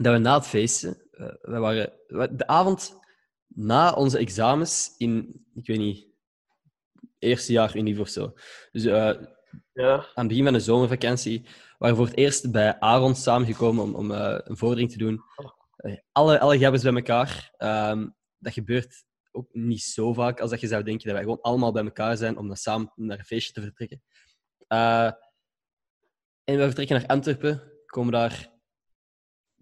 [0.00, 1.92] dat we na het feesten, eh, we waren
[2.36, 2.98] de avond
[3.46, 6.06] na onze examens in, ik weet niet,
[7.18, 8.32] eerste jaar unief of zo.
[8.72, 9.14] Dus eh,
[9.72, 11.46] Ja, aan het begin van de zomervakantie
[11.78, 15.20] waren we voor het eerst bij Aaron samengekomen om, om eh, een vordering te doen.
[15.76, 17.52] Eh, alle, alle gabbers bij elkaar.
[17.56, 18.08] Ehm,
[18.38, 19.04] dat gebeurt
[19.36, 22.16] ook niet zo vaak als dat je zou denken dat wij gewoon allemaal bij elkaar
[22.16, 24.02] zijn om dan samen naar een feestje te vertrekken.
[24.66, 25.10] Eh,
[26.44, 28.54] en we vertrekken naar Antwerpen, komen daar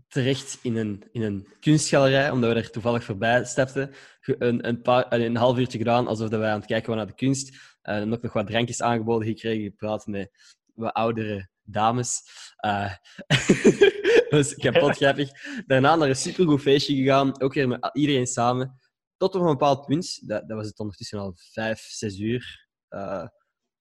[0.09, 3.95] terecht in een, in een kunstgalerij, omdat we er toevallig voorbij stapten.
[4.21, 7.17] Een, een, paar, eh, een half uurtje gedaan alsof wij aan het kijken waren naar
[7.17, 7.77] de kunst.
[7.83, 10.31] Eh, en ook nog wat drankjes aangeboden gekregen, gepraat met
[10.75, 12.23] wat oudere dames.
[12.57, 12.93] Eh,
[14.29, 15.31] dat was kapot grappig.
[15.67, 18.79] Daarna naar een supergoed feestje gegaan, ook weer met iedereen samen.
[19.25, 23.27] Tot op een bepaald punt, dat, dat was het ondertussen al vijf, zes uur, eh,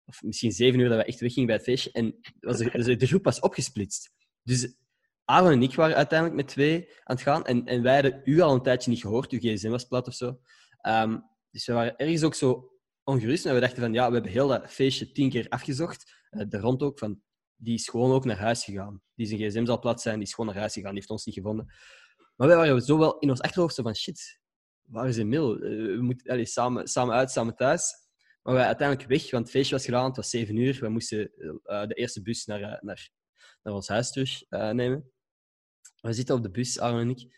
[0.05, 1.93] of misschien zeven uur, dat we echt weggingen bij het feestje.
[1.93, 4.11] En was de, dus de groep was opgesplitst.
[4.43, 4.75] Dus
[5.25, 7.45] Aaron en ik waren uiteindelijk met twee aan het gaan.
[7.45, 9.31] En, en wij hadden u al een tijdje niet gehoord.
[9.31, 10.41] Uw gsm was plat of zo.
[10.81, 11.19] Ehm,
[11.51, 12.71] dus we waren ergens ook zo
[13.05, 13.47] ongerust.
[13.47, 16.15] En we dachten van, ja, we hebben heel dat feestje tien keer afgezocht.
[16.31, 17.21] Eh, de rond ook, van,
[17.57, 19.03] die is gewoon ook naar huis gegaan.
[19.15, 20.91] Die zijn gsm zal plat zijn, die is gewoon naar huis gegaan.
[20.91, 21.67] Die heeft ons niet gevonden.
[22.37, 24.41] Maar wij waren zo wel in ons achterhoofd van, shit,
[24.93, 25.55] waar is Emil?
[25.55, 28.01] Eh, we moeten allee, samen, samen uit, samen thuis.
[28.43, 30.05] Maar wij uiteindelijk weg, want het feestje was gedaan.
[30.05, 30.81] Het was zeven uur.
[30.81, 31.33] We moesten
[31.63, 33.11] eh, de eerste bus naar, eh, naar,
[33.63, 35.13] naar ons huis terug eh, nemen.
[36.01, 37.37] We zitten op de bus, Aaron en ik,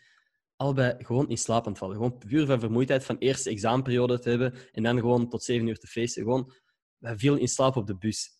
[0.55, 1.95] allebei gewoon in slaap aan het vallen.
[1.95, 5.77] Gewoon puur van vermoeidheid van eerste examenperiode te hebben en dan gewoon tot zeven uur
[5.77, 6.23] te feesten.
[6.23, 6.53] Gewoon,
[6.97, 8.39] wij vielen in slaap op de bus.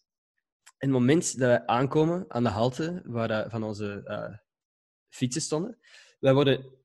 [0.78, 4.38] En het moment dat wij aankomen aan de halte waar eh, van onze eh,
[5.10, 5.80] fietsen stonden,
[6.20, 6.85] wij worden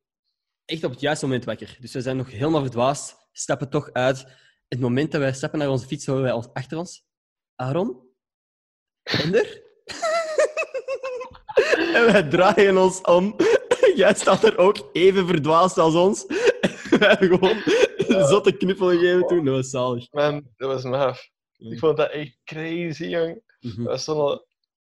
[0.70, 1.76] echt op het juiste moment wakker.
[1.80, 4.26] Dus we zijn nog helemaal verdwaasd, stappen toch uit.
[4.68, 7.04] Het moment dat wij stappen naar onze fiets, horen wij ons achter ons.
[7.54, 8.08] Aaron?
[9.02, 9.44] Ender?
[11.94, 13.36] en wij draaien ons om.
[13.94, 16.26] Jij staat er ook even verdwaasd als ons.
[16.98, 17.62] wij hebben gewoon
[17.96, 19.44] een zotte knuffel gegeven toen.
[19.44, 20.06] Dat was zalig.
[20.10, 21.28] man, dat was maf.
[21.56, 23.42] Ik vond dat echt crazy, jong.
[23.60, 24.40] Dat was zo'n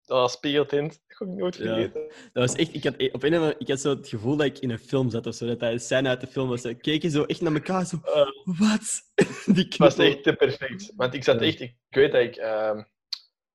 [0.08, 1.00] dat was speeltint.
[1.18, 1.62] Dat ik nooit Ja.
[1.62, 2.00] vergeten.
[2.32, 4.58] Dat was echt, ik had, op een andere, ik had zo het gevoel dat ik
[4.58, 5.46] in een film zat of zo.
[5.46, 6.62] Dat dat een scène uit de film was.
[6.62, 7.86] We keken zo echt naar elkaar.
[7.86, 8.26] Zo, Eh,
[8.58, 9.02] wat?
[9.54, 10.92] Die Het was echt te perfect.
[10.96, 12.82] Want ik zat echt, ik, ik weet dat ik, ehm,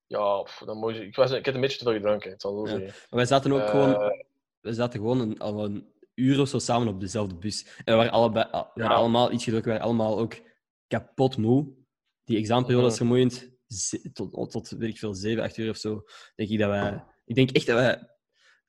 [0.07, 2.41] ja, pff, dan moet je, ik, was, ik had een beetje te veel gedronken, ik
[2.41, 2.83] zal het zo Ja.
[2.83, 4.13] Maar wij zaten ook Eh, gewoon,
[4.59, 7.65] we zaten gewoon een, al een uur of zo samen op dezelfde bus.
[7.77, 8.87] En we waren, allebei, we waren Ja.
[8.89, 9.71] allemaal iets gedronken.
[9.71, 10.33] We waren allemaal ook
[10.87, 11.67] kapot moe.
[12.23, 13.51] Die examenperiode was vermoeiend.
[14.13, 16.03] Tot, tot, weet ik veel, zeven, acht uur of zo.
[16.35, 17.03] Denk ik dat wij...
[17.25, 18.07] Ik denk echt dat wij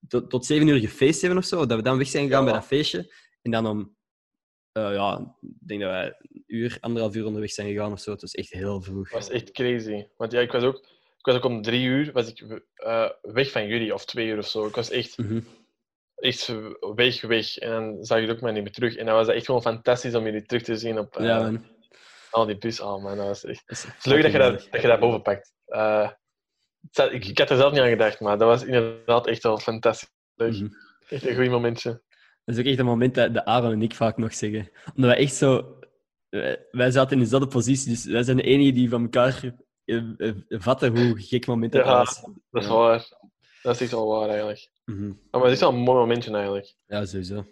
[0.08, 1.66] tot, tot zeven uur gefeest hebben of zo.
[1.66, 2.50] Dat we dan weg zijn gegaan Ja.
[2.50, 3.12] bij dat feestje.
[3.42, 3.96] En dan om...
[4.72, 8.10] eh, ja, ik denk dat wij een uur, anderhalf uur onderweg zijn gegaan of zo.
[8.10, 9.04] Het was echt heel vroeg.
[9.10, 10.06] Het was echt crazy.
[10.16, 10.76] Want ja, ik was ook,
[11.18, 14.38] ik was ook om drie uur was ik, eh, weg van jullie, of twee uur
[14.38, 14.66] of zo.
[14.66, 15.40] Ik was echt, Mhm.
[16.14, 16.52] echt
[16.94, 17.56] weg, weg.
[17.58, 18.96] En dan zag je het ook maar niet meer terug.
[18.96, 21.40] En dan was het echt gewoon fantastisch om jullie terug te zien op eh, Ja,
[21.42, 21.64] man.
[22.34, 22.80] Al die bus.
[22.80, 23.62] Oh man, dat was echt...
[23.66, 25.52] Dat is, Het is leuk dat je dat, dat, je dat boven pakt.
[25.66, 26.10] Eh,
[27.10, 30.10] ik, ik had er zelf niet aan gedacht, maar dat was inderdaad echt wel fantastisch.
[30.34, 30.52] leuk.
[30.52, 30.68] Mhm.
[31.08, 32.02] Echt een goed momentje.
[32.44, 34.70] Dat is ook echt een moment dat de Aaron en ik vaak nog zeggen.
[34.94, 35.78] Omdat wij echt zo...
[36.70, 40.34] Wij, zaten in dezelfde positie, dus wij zijn de enigen die van elkaar eh, eh,
[40.48, 41.96] vatten hoe gek moment dat Ja.
[41.98, 42.20] was.
[42.50, 42.74] Dat is Ja.
[42.74, 43.08] waar.
[43.62, 44.70] Dat is echt wel waar eigenlijk.
[44.84, 45.12] Mhm.
[45.30, 46.74] Maar het is wel een mooi momentje eigenlijk.
[46.86, 47.46] Ja, sowieso.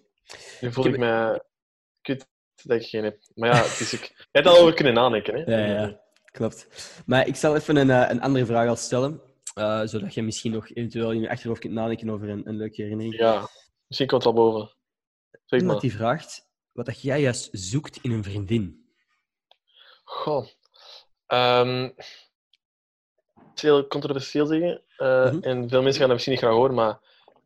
[0.60, 1.44] Nu voel Ik ik me
[2.00, 2.26] kut
[2.68, 3.18] dat ik geen heb.
[3.34, 4.00] Maar ja, het is ook...
[4.04, 5.56] Je hebt al over kunnen nadenken, hè?
[5.56, 6.68] Ja, ja, klopt.
[7.06, 9.20] Maar ik zal even een, eh, een andere vraag al stellen,
[9.54, 12.82] eh, zodat je misschien nog eventueel in je achterhoofd kunt nadenken over een, een leuke
[12.82, 13.16] herinnering.
[13.16, 13.48] Ja,
[13.86, 14.74] misschien komt het wel boven.
[15.44, 15.90] Zeg Iemand maar.
[15.90, 18.86] die vraagt wat dat jij juist zoekt in een vriendin.
[20.04, 20.46] Goh.
[21.26, 21.82] Ehm,
[23.34, 24.82] het is heel controversieel zeggen.
[24.96, 25.42] eh, Mhm.
[25.42, 27.00] En veel mensen gaan dat misschien niet graag horen, maar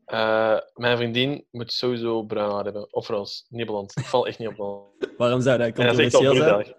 [0.06, 2.94] eh, mijn vriendin moet sowieso bruin haar hebben.
[2.94, 3.92] Of roze, niet blond.
[3.96, 4.84] Ik val echt niet op blond.
[5.18, 6.74] Waarom zou dat controversieel zijn?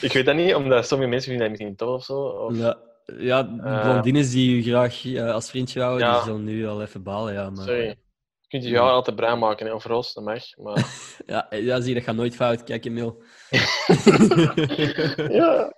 [0.00, 2.20] Ik weet dat niet, omdat sommige mensen vinden dat misschien tof of zo.
[2.20, 2.56] Of...
[2.56, 2.78] Ja,
[3.18, 6.14] ja Eh, blondines die u graag eh, als vriendje houden, ja.
[6.14, 7.32] die zullen nu al even balen.
[7.32, 7.86] Ja, maar, Sorry.
[7.86, 10.56] Je kunt je haar altijd bruin maken, hè, of roze, dat mag.
[10.56, 10.86] Maar...
[11.26, 12.64] Ja, ja, zie je, dat gaat nooit fout.
[12.64, 13.22] Kijk, Emil.
[15.40, 15.72] ja.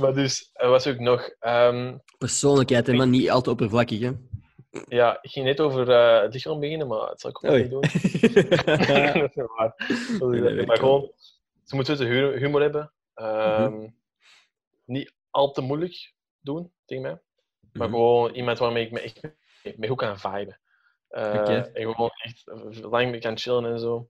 [0.00, 1.30] Maar dus, er was ook nog...
[1.40, 4.10] ehm, Persoonlijkheid, hè, maar niet al te oppervlakkig, hè?
[4.88, 7.62] Ja, ik ging net over eh, het lichaam beginnen, maar dat zal ik ook Oei.
[7.62, 7.80] niet doen.
[7.80, 9.74] dat is waar.
[9.76, 10.76] Dat is- Nee, nee, maar kan.
[10.76, 11.12] gewoon,
[11.64, 12.92] ze moeten dus humor, hebben.
[13.14, 13.88] Ehm, Mhm.
[14.84, 17.18] Niet al te moeilijk doen tegen mij.
[17.72, 17.96] Maar Mhm.
[17.96, 19.20] gewoon iemand waarmee ik me echt
[19.76, 20.60] mee, goed kan viben.
[21.08, 21.70] Oké.
[21.74, 22.42] En gewoon echt
[22.82, 24.08] lang mee kan chillen en zo.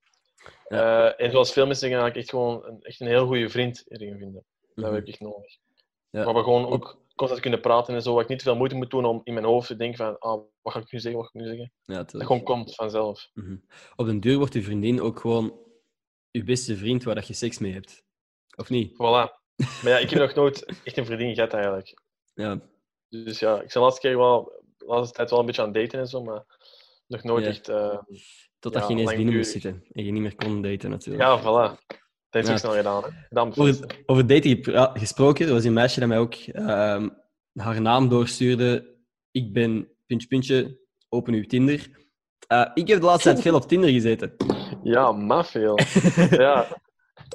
[0.68, 1.08] Ja.
[1.08, 3.48] Eh, en zoals veel mensen zeggen, dat ik echt gewoon een, echt een heel goede
[3.48, 4.44] vriend erin vinden.
[4.74, 4.94] Dat Mhm.
[4.94, 5.56] heb ik echt nodig.
[6.10, 6.24] Ja.
[6.24, 8.14] Maar we gewoon ook constant kunnen praten en zo.
[8.14, 10.40] Waar ik niet veel moeite moet doen om in mijn hoofd te denken van ah,
[10.62, 11.72] wat ga ik nu zeggen, wat ga ik nu zeggen.
[11.82, 13.30] Ja, Dat gewoon komt vanzelf.
[13.34, 13.56] Mhm.
[13.96, 15.58] Op den duur wordt je vriendin ook gewoon
[16.30, 18.04] je beste vriend waar dat je seks mee hebt.
[18.56, 18.92] Of niet?
[18.92, 19.38] Voilà.
[19.82, 22.02] Maar ja, ik heb nog nooit echt een vriendin gehad eigenlijk.
[22.34, 22.60] Ja.
[23.08, 25.76] Dus ja, ik de laatste keer wel, de laatste tijd wel een beetje aan het
[25.76, 26.44] daten en zo, maar
[27.06, 27.50] nog nooit Ja.
[27.50, 27.68] echt.
[27.68, 27.98] eh,
[28.58, 31.24] Totdat Ja, je ineens binnen moest zitten en je niet meer kon daten, natuurlijk.
[31.24, 31.98] ja, voilà.
[32.30, 33.02] Dat heeft ook snel gedaan.
[33.02, 33.08] Hè.
[33.28, 37.08] Dan Over, over dating gesproken, er was een meisje dat mij ook ehm,
[37.54, 38.94] haar naam doorstuurde.
[39.30, 41.90] Ik ben puntje puntje, open uw Tinder.
[42.46, 44.34] Eh, ik heb de laatste tijd veel op Tinder gezeten.
[44.82, 45.78] Ja, maar veel.
[46.30, 46.66] ja.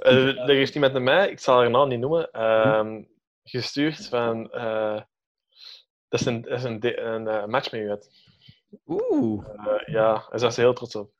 [0.02, 3.04] Eh, er heeft iemand naar mij, ik zal haar naam niet noemen, ehm,
[3.44, 4.52] gestuurd van.
[4.52, 5.02] eh,
[6.08, 8.10] dat is een, dat is een, een match met u had.
[8.88, 9.46] Oeh.
[9.48, 11.12] Eh, ja, daar was ze heel trots op.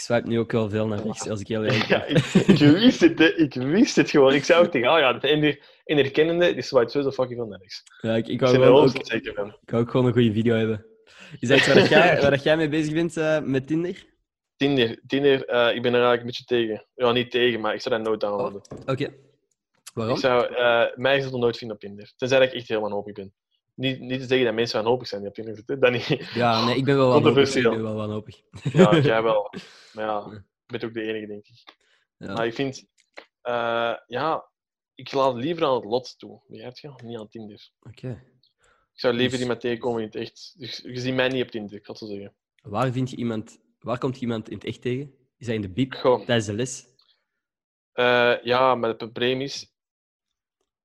[0.00, 2.58] Ik swipe nu ook wel veel naar rechts, als ik heel eerlijk Ja, ik, ik
[2.58, 3.34] wist het, hè.
[3.34, 4.34] ik wist het gewoon.
[4.34, 7.48] Ik zei ook tegen, oh ja, de ene, ene herkennende, die swipe sowieso fucking veel
[7.48, 7.82] naar rechts.
[8.00, 9.46] Ja, ik, ik, Ik wou er gewoon ook zeker van.
[9.46, 10.86] ik wou ook gewoon een goede video hebben.
[11.40, 14.04] Is dat iets waar, dat jij, waar dat jij mee bezig bent eh, met Tinder?
[14.56, 16.86] Tinder, Tinder eh, ik ben er eigenlijk een beetje tegen.
[16.94, 18.60] Ja, niet tegen, maar ik zou dat nooit downloaden.
[18.86, 19.14] Oké.
[19.94, 20.14] Waarom?
[20.14, 22.12] Ik zou eh, mij is het nooit vinden op Tinder.
[22.16, 23.32] Tenzij dat ik echt heel wanhopig ben.
[23.80, 25.80] Niet, niet te zeggen dat mensen wanhopig zijn op Tinder zitten.
[25.80, 26.06] Dat niet.
[26.34, 27.54] Ja, nee, ik ben wel wanhopig.
[27.54, 28.40] Ik ben wel wanhopig.
[28.72, 29.52] Ja, jij wel.
[29.92, 30.26] Maar ja,
[30.66, 31.74] ik ben ook de enige, denk ik.
[32.16, 32.32] Ja.
[32.32, 32.86] Maar ik vind...
[33.40, 34.50] eh, ja,
[34.94, 36.42] ik laat liever aan het lot toe.
[36.46, 36.92] Begrijp je?
[37.04, 37.70] Niet aan Tinder.
[37.80, 38.08] Oké.
[38.92, 40.54] Ik zou liever Dus- iemand tegenkomen in het echt.
[40.58, 42.34] Dus je ziet mij niet op Tinder, ik het zo zeggen.
[42.62, 45.14] Waar, vind je iemand, waar komt je iemand in het echt tegen?
[45.38, 46.84] Is dat in de biep tijdens de les?
[47.92, 49.72] Eh, ja, maar het probleem is...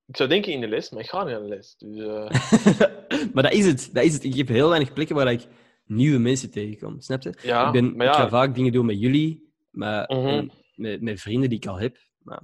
[0.08, 1.76] Ik zou denken in de les, maar ik ga niet naar de les.
[1.78, 4.24] Dus, eh, maar dat is, het, dat is het.
[4.24, 5.48] Ik heb heel weinig plekken waar ik
[5.86, 7.02] nieuwe mensen tegenkom.
[7.02, 7.34] Snap je?
[7.42, 10.48] ja, ik, ben, maar ik ga ja, vaak dingen doen met jullie, maar, Mhm.
[10.76, 11.98] met, met vrienden die ik al heb.
[12.18, 12.40] Maar,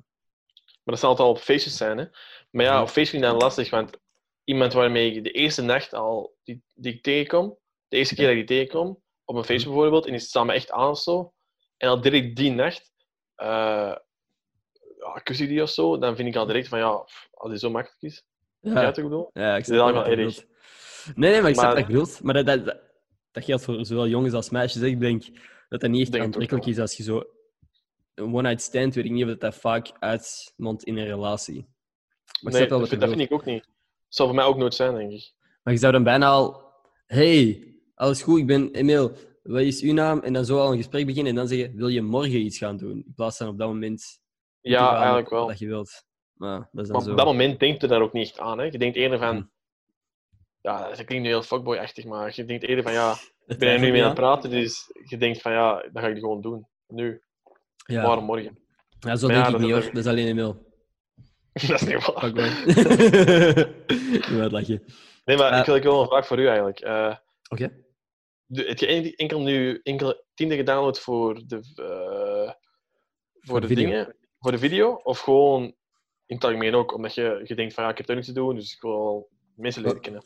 [0.64, 1.98] Maar dat zal altijd al op feestjes zijn.
[1.98, 2.06] Hè?
[2.52, 2.82] Maar ja, Ja.
[2.82, 3.98] op feestjes vind ik dat lastig, want
[4.44, 8.36] iemand waarmee ik de eerste nacht al die, die ik tegenkom, de eerste keer dat
[8.38, 11.34] ik die tegenkom, op een feestje bijvoorbeeld, en die staat me echt aan of zo,
[11.78, 12.92] en al direct die nacht,
[13.36, 13.96] eh
[15.06, 17.60] ja, kus ik die of zo, dan vind ik al direct van ja, als die
[17.60, 18.24] zo makkelijk is.
[18.60, 19.30] Ja, ja, bedoel?
[19.34, 20.46] ja, ik is snap wel erg.
[21.16, 22.24] Nee, nee, maar ik snap je bedoelt.
[22.24, 22.80] Maar dat, dat, dat,
[23.32, 24.82] dat geldt voor zowel jongens als meisjes.
[24.82, 25.24] Ik denk
[25.70, 27.24] dat dat niet echt aantrekkelijk is als je zo...
[28.14, 31.68] Een one-night stand, weet ik niet of dat, dat vaak uitmondt in een relatie.
[32.42, 33.64] Maar Nee, dat, dat vind ik ook niet.
[33.64, 33.74] Dat
[34.08, 35.34] zal voor mij ook nooit zijn, denk ik.
[35.64, 36.70] Maar je zou dan bijna al...
[37.06, 39.12] Hey, alles goed, ik ben Emil.
[39.44, 40.20] Wat is uw naam?
[40.20, 42.78] En dan zo al een gesprek beginnen en dan zeggen, wil je morgen iets gaan
[42.78, 43.04] doen?
[43.06, 44.21] In plaats van op dat moment...
[44.62, 45.48] Ja, eigenlijk wel.
[45.48, 46.04] Dat je wilt.
[46.34, 47.12] Maar dat is dan Maar zo.
[47.12, 48.58] op dat moment denkt je daar ook niet echt aan.
[48.58, 48.64] Hè?
[48.66, 49.36] Je denkt eerder van...
[49.36, 49.44] Hm.
[50.62, 53.70] Ja, dat klinkt nu heel fuckboy-achtig, maar je denkt eerder van ja, Dat ik ben
[53.70, 56.18] er nu mee je aan het praten, dus je denkt van ja, dan ga ik
[56.18, 56.68] gewoon doen.
[56.88, 57.22] Nu,
[57.86, 58.04] Ja.
[58.06, 58.60] waarom morgen?
[59.00, 59.94] ja, zo Maar denk ja, ik dat niet hoor.
[59.94, 60.54] Dat is alleen Emil.
[61.54, 62.20] dat is niet waar.
[62.20, 62.46] Fuck man.
[64.14, 64.84] Ik wil het lachen.
[65.26, 65.60] Nee, maar Eh.
[65.60, 66.80] ik wil ik wel een vraag voor u eigenlijk.
[66.80, 67.16] Eh,
[67.50, 67.84] Oké.
[68.46, 72.54] de- heb je en- enkel nu enkel Tinder gedownload voor de, eh,
[73.40, 73.90] voor de de, video.
[73.90, 74.94] dingen, voor de video?
[74.94, 75.64] Of gewoon
[76.26, 78.34] in het algemeen ook, omdat je, je denkt van ja, ik heb er niks te
[78.34, 80.24] doen, dus ik wil mensen leren kennen.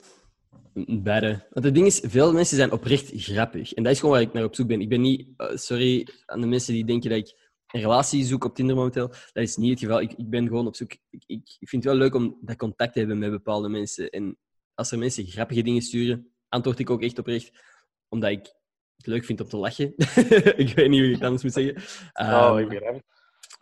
[1.03, 1.47] Beide.
[1.49, 3.73] Want het ding is, veel mensen zijn oprecht grappig.
[3.73, 4.81] En dat is gewoon waar ik naar op zoek ben.
[4.81, 8.43] Ik ben niet, eh, sorry aan de mensen die denken dat ik een relatie zoek
[8.43, 9.07] op Tinder momenteel.
[9.07, 10.01] Dat is niet het geval.
[10.01, 10.91] Ik, ik ben gewoon op zoek.
[10.91, 14.09] Ik, ik, ik vind het wel leuk om dat contact te hebben met bepaalde mensen.
[14.09, 14.37] En
[14.73, 17.51] als er mensen grappige dingen sturen, antwoord ik ook echt oprecht.
[18.09, 18.53] Omdat ik
[18.95, 19.93] het leuk vind om te lachen.
[20.63, 21.75] ik weet niet hoe ik het anders moet zeggen.
[22.13, 23.03] oh, Ehm, ik begrijp.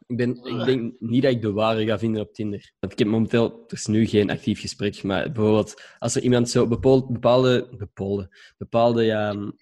[0.07, 2.73] Ik, ben, ik denk niet dat ik de ware ga vinden op Tinder.
[2.79, 6.49] Want ik heb momenteel, er is nu geen actief gesprek, maar bijvoorbeeld als er iemand
[6.49, 9.53] zo bepaal- bepaalde, bepaalde, bepaalde ja,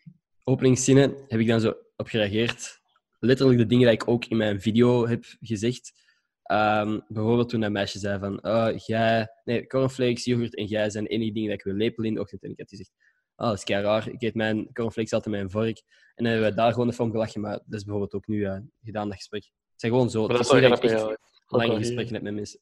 [0.44, 2.80] openingszinnen, heb ik dan zo op gereageerd.
[3.20, 6.00] Letterlijk de dingen die ik ook in mijn video heb gezegd.
[6.44, 11.04] Ehm, bijvoorbeeld toen dat meisje zei van, oh, jij, nee, cornflakes, yoghurt en jij zijn
[11.04, 12.44] de enige dingen dat ik wil lepelen in de ochtend.
[12.44, 12.92] En ik had gezegd,
[13.36, 14.10] oh, dat is kei raar.
[14.10, 15.82] Ik eet mijn cornflakes altijd met een vork.
[16.16, 18.40] En dan hebben we daar gewoon even om gelachen, maar dat is bijvoorbeeld ook nu
[18.40, 19.52] ja, gedaan, dat gesprek.
[19.82, 20.20] Zijn gewoon zo.
[20.28, 21.78] Maar dat is wel grappig hier.
[21.78, 22.60] gesprekken heb met mensen.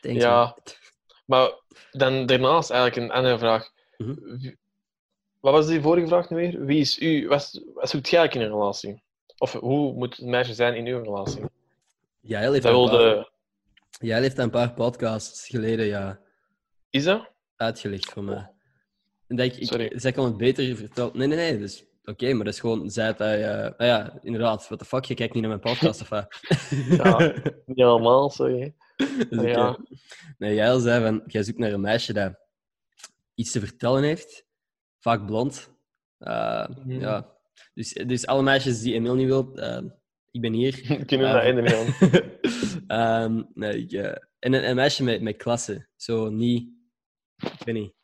[0.00, 0.30] Thanks, man.
[0.30, 0.56] Ja,
[1.26, 1.50] maar
[1.90, 3.70] dan daarnaast eigenlijk een andere vraag.
[3.96, 4.54] Mhm.
[5.40, 6.64] Wat was die vorige vraag nu weer?
[6.64, 7.28] Wie is u?
[7.28, 9.02] Wat, wat zoekt jij eigenlijk in een relatie?
[9.38, 11.44] Of hoe moet een meisje zijn in uw relatie?
[12.20, 12.50] Ja.
[12.50, 13.30] Dat wilde...
[14.00, 16.20] Jij heeft een paar podcasts geleden ja,
[16.90, 17.30] Is dat?
[17.56, 18.50] uitgelegd voor mij.
[19.26, 19.98] En dat ik, ik, Sorry.
[19.98, 21.18] zij kon het beter vertellen.
[21.18, 21.58] Nee, nee, nee.
[21.58, 22.90] Dus, Oké, maar dat is gewoon...
[22.90, 23.44] Zij dat hij...
[23.64, 24.66] eh, ah ja, inderdaad.
[24.66, 25.04] What the fuck?
[25.04, 26.26] Je kijkt niet naar mijn podcast of wat?
[26.98, 27.34] Ja.
[27.66, 28.74] Niet allemaal, sorry.
[28.96, 29.68] Dus ik, Ja.
[29.68, 29.74] eh,
[30.38, 31.22] nee, jij al zei van...
[31.26, 32.38] Jij zoekt naar een meisje dat
[33.34, 34.46] iets te vertellen heeft.
[35.00, 35.70] Vaak blond.
[36.18, 37.00] Eh, Mhm.
[37.00, 37.36] Ja.
[37.74, 39.54] Dus, dus alle meisjes die Emil niet wil...
[39.56, 39.82] eh,
[40.30, 40.72] ik ben hier.
[41.06, 41.52] Kunnen we Ja.
[41.52, 42.22] naar gaan?
[42.86, 44.06] Ehm, nee, ik, eh,
[44.38, 45.88] en een, een meisje met, met klasse.
[45.96, 46.68] Zo niet...
[47.36, 47.94] Ik weet niet.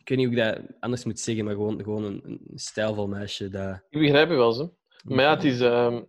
[0.00, 3.06] Ik weet niet hoe ik dat anders moet zeggen, maar gewoon, gewoon een, een stijlvol
[3.06, 3.48] meisje.
[3.48, 3.80] Dat...
[3.90, 4.74] Ik begrijp je wel, zo.
[5.04, 5.60] Maar ja, het is...
[5.60, 6.02] ehm,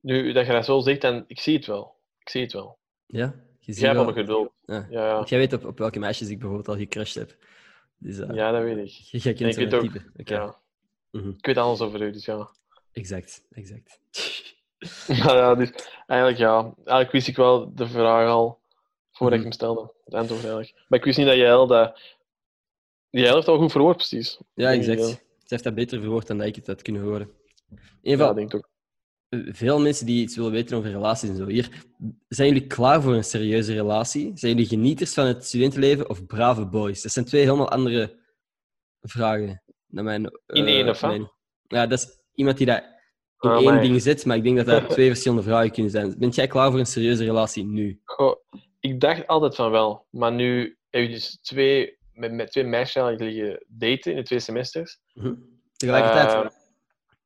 [0.00, 1.24] nu dat je dat zo zegt, dan...
[1.26, 1.96] Ik zie het wel.
[2.18, 2.78] Ik zie het wel.
[3.06, 3.34] Ja?
[3.58, 4.52] Je ziet Jij hebt wel- mijn geduld.
[4.66, 4.86] Ja.
[4.90, 5.24] Ja, ja.
[5.26, 7.36] Jij weet op, op welke meisjes ik bijvoorbeeld al gecrushed heb.
[7.98, 8.88] Dus, eh, ja, dat weet ik.
[8.90, 9.84] Jij jij Ik kent weet zo'n ook.
[9.92, 10.04] type.
[10.16, 10.34] Oké.
[10.34, 10.56] Ja.
[11.10, 11.28] Mhm.
[11.28, 12.48] Ik weet alles over u, dus ja.
[12.92, 13.98] Exact, exact.
[15.06, 15.70] Ja, ja, dus
[16.06, 16.62] eigenlijk ja.
[16.76, 18.60] Eigenlijk wist ik wel de vraag al
[19.10, 19.48] voordat ik Mhm.
[19.48, 19.92] hem stelde.
[20.04, 20.84] Het antwoord eigenlijk.
[20.88, 22.00] Maar ik wist niet dat jij al dat.
[23.20, 24.38] Jij heeft al goed verwoord, precies.
[24.54, 25.02] Ja, exact.
[25.04, 27.30] Ze heeft dat beter verwoord dan dat ik het had kunnen horen.
[28.02, 28.68] Ieder Ja, ik denk ook.
[29.56, 31.46] veel mensen die iets willen weten over relaties en zo.
[31.46, 31.68] Hier,
[32.28, 34.30] zijn jullie klaar voor een serieuze relatie?
[34.34, 37.02] Zijn jullie genieters van het studentenleven of brave boys?
[37.02, 38.18] Dat zijn twee helemaal andere
[39.00, 39.62] vragen.
[39.86, 41.00] Naar mijn, eh, In één, of.
[41.66, 42.82] Ja, dat is iemand die dat
[43.40, 46.18] in Ah, één ding zet, maar ik denk dat dat twee verschillende vragen kunnen zijn.
[46.18, 48.00] Bent jij klaar voor een serieuze relatie nu?
[48.04, 48.36] Goh,
[48.80, 53.18] ik dacht altijd van wel, maar nu heb je dus twee, met, met twee meisjes
[53.20, 54.98] liggen daten in de twee semesters.
[55.12, 55.34] Hm?
[55.76, 56.32] Tegelijkertijd?
[56.32, 56.50] Eh,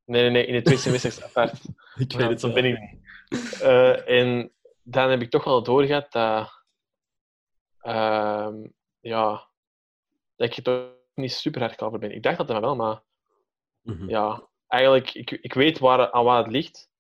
[0.05, 1.53] nee, nee, nee, in de twee semesters apart.
[1.99, 3.61] ik weet het zo ben ik niet.
[3.61, 6.65] Eh, en dan heb ik toch wel doorgehad dat,
[7.81, 8.67] ehm,
[9.01, 9.49] ja,
[10.37, 12.15] dat ik er toch niet super hard klaar voor ben.
[12.15, 13.03] Ik dacht dat wel, maar
[13.83, 14.09] Mhm.
[14.09, 16.91] ja, eigenlijk, ik, ik weet waar, aan waar het ligt.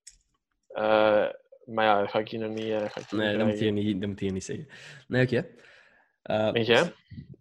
[0.68, 1.26] Eh,
[1.64, 2.72] maar ja, dat ga ik hier nog niet.
[2.92, 4.68] ga ik Nee, dat moet, je niet, dat moet je niet zeggen.
[5.08, 5.46] Nee, oké.
[6.22, 6.92] En jij?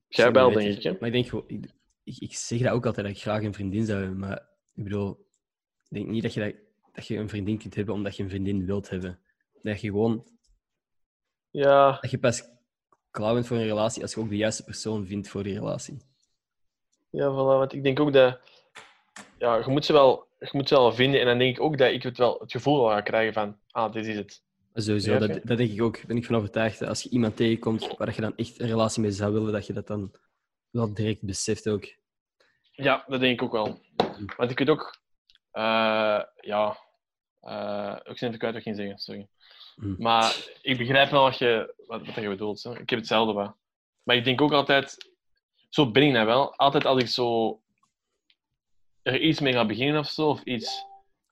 [0.07, 0.83] Ik Jij wel, denk ik.
[0.83, 0.91] Hè?
[0.91, 1.43] Maar ik denk gewoon...
[1.47, 1.65] Ik,
[2.03, 4.19] ik, ik zeg dat ook altijd, dat ik graag een vriendin zou hebben.
[4.19, 5.25] Maar ik bedoel...
[5.89, 6.53] Ik denk niet dat je, dat,
[6.93, 9.19] dat je een vriendin kunt hebben omdat je een vriendin wilt hebben.
[9.61, 10.27] Dat je gewoon...
[11.49, 12.43] Ja, Dat je pas
[13.11, 15.97] klaar bent voor een relatie als je ook de juiste persoon vindt voor die relatie.
[17.09, 18.39] ja, voilà, want ik denk ook dat.
[19.37, 21.19] Ja, je moet, ze wel, je moet ze wel vinden.
[21.19, 23.59] En dan denk ik ook dat ik het, wel, het gevoel wel ga krijgen van.
[23.69, 24.43] Ah, dit is het.
[24.79, 25.95] Sowieso, Ja, dat, dat denk ik ook.
[25.95, 26.79] Daar ben ik van overtuigd.
[26.79, 29.67] dat Als je iemand tegenkomt waar je dan echt een relatie mee zou willen, dat
[29.67, 30.11] je dat dan
[30.69, 31.85] wel direct beseft ook.
[32.71, 33.81] Ja, dat denk ik ook wel.
[34.37, 34.99] Want ik weet ook.
[35.51, 36.77] eh, ja.
[37.41, 39.27] eh ik ben even kwijt wat ik ging zeggen, sorry.
[39.75, 39.95] Hm.
[39.97, 42.63] Maar ik begrijp wel wat je, wat, wat je bedoelt.
[42.63, 42.79] Hè.
[42.79, 43.55] Ik heb hetzelfde wel.
[44.03, 44.97] Maar ik denk ook altijd.
[45.69, 46.55] Zo ben ik nou wel.
[46.55, 47.59] Altijd als ik zo.
[49.01, 50.85] er iets mee ga beginnen of zo, of iets,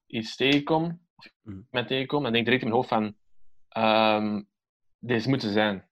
[0.08, 1.30] iets tegenkom, of
[1.72, 3.16] met tegenkom, dan denk ik direct in mijn hoofd van.
[3.76, 4.42] Ehm
[5.00, 5.88] deze moeten zijn.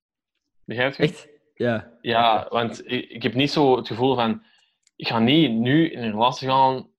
[0.65, 1.03] Begrijp je?
[1.03, 1.27] Echt?
[1.53, 1.97] Ja.
[2.01, 4.43] Ja, want ik, ik heb niet zo het gevoel van...
[4.95, 6.89] Ik ga niet nu in een relatie gaan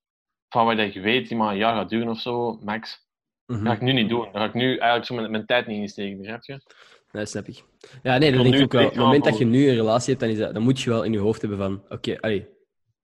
[0.49, 3.07] van waar je weet die maar een jaar gaat duren of zo, max.
[3.47, 3.59] Mhm.
[3.59, 4.23] Dat ga ik nu niet doen.
[4.23, 6.61] Dan ga ik nu eigenlijk zo mijn, mijn tijd niet insteken, begrijp je?
[7.12, 7.64] Nee, snap ik.
[8.03, 8.85] Ja, nee, dat denk ik ook wel.
[8.85, 10.90] Op het moment dat je nu een relatie hebt, dan, is dat, dan moet je
[10.90, 11.85] wel in je hoofd hebben van...
[11.88, 12.47] Oké, in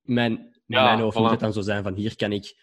[0.02, 1.94] mijn, in Ja, mijn hoofd moet het dan zo zijn van...
[1.94, 2.54] Hier kan ik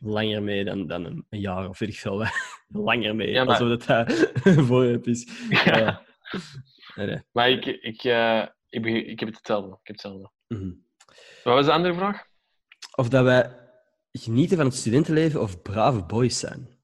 [0.00, 2.18] langer mee dan, dan een, een jaar, of weet ik veel.
[2.18, 2.30] wat.
[2.68, 3.86] langer mee, Ja, maar- alsof dat
[4.44, 5.28] dat vooruit is.
[5.48, 6.02] Ja.
[6.94, 7.22] Nee.
[7.32, 9.70] Maar ik, ik, eh, ik, ik heb het hetzelfde.
[9.70, 10.30] Ik heb hetzelfde.
[10.48, 10.70] Mhm.
[11.44, 12.26] Wat was de andere vraag?
[12.96, 13.56] Of dat wij
[14.12, 16.78] genieten van het studentenleven of brave boys zijn.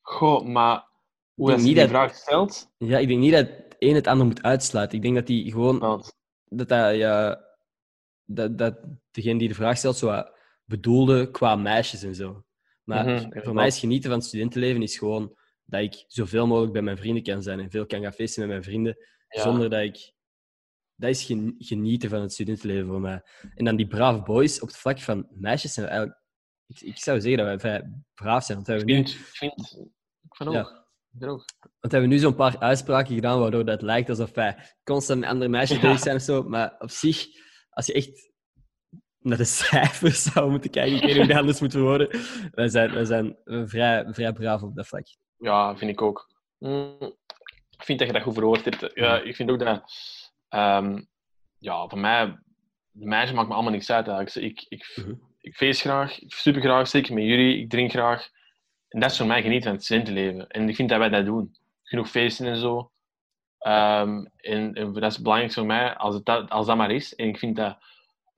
[0.00, 0.88] Goh, maar
[1.34, 2.72] hoe je die dat- vraag stelt...
[2.78, 4.96] Ja, ik denk niet dat het een het ander moet uitsluiten.
[4.96, 5.78] Ik denk dat die gewoon...
[5.78, 7.44] Dat, dat, ja,
[8.24, 8.78] dat, dat
[9.10, 10.22] degene die de vraag stelt zo
[10.64, 12.44] bedoelde qua meisjes en zo.
[12.84, 16.72] Maar Mhm, voor mij is genieten van het studentenleven is gewoon dat ik zoveel mogelijk
[16.72, 18.96] bij mijn vrienden kan zijn en veel kan gaan feesten met mijn vrienden,
[19.28, 19.42] ja.
[19.42, 20.12] zonder dat ik...
[20.94, 23.22] Dat is gen- genieten van het studentenleven voor mij.
[23.54, 26.20] En dan die brave boys, op het vlak van meisjes zijn eigenlijk...
[26.66, 29.08] Ik, ik zou zeggen dat wij vrij braaf zijn, want we nu, vind...
[29.10, 29.52] Ik vind
[30.22, 30.54] ik vind ook.
[30.54, 30.80] Ja.
[31.18, 31.46] Want
[31.80, 35.50] we hebben nu zo'n paar uitspraken gedaan waardoor dat lijkt alsof wij constant met andere
[35.50, 35.82] meisjes Ja.
[35.82, 36.42] bezig zijn of zo.
[36.42, 37.26] Maar op zich,
[37.70, 38.31] als je echt
[39.22, 42.08] naar de cijfers zou moeten kijken, ik weet niet hoe dat anders moet verwoorden,
[42.52, 45.06] wij zijn, wij zijn vrij, vrij braaf op dat vlak.
[45.38, 46.30] Ja, vind ik ook.
[46.58, 46.96] Mm,
[47.70, 48.90] ik vind dat je dat goed verwoord hebt.
[48.94, 49.82] Ja, ik vind ook dat...
[50.48, 51.02] ehm,
[51.58, 52.38] ja, voor mij...
[52.94, 54.50] De meisjes maakt me allemaal niks uit eigenlijk.
[54.50, 55.14] Ik, ik, Mhm.
[55.40, 57.58] ik feest graag, ik super graag, zeker met jullie.
[57.58, 58.28] Ik drink graag.
[58.88, 60.46] En dat is voor mij genieten van het studentenleven.
[60.48, 61.56] En ik vind dat wij dat doen.
[61.82, 62.90] Genoeg feesten en zo.
[63.58, 67.14] Ehm, en, en dat is belangrijk voor mij, als, het dat, als dat maar is.
[67.14, 67.78] En ik vind dat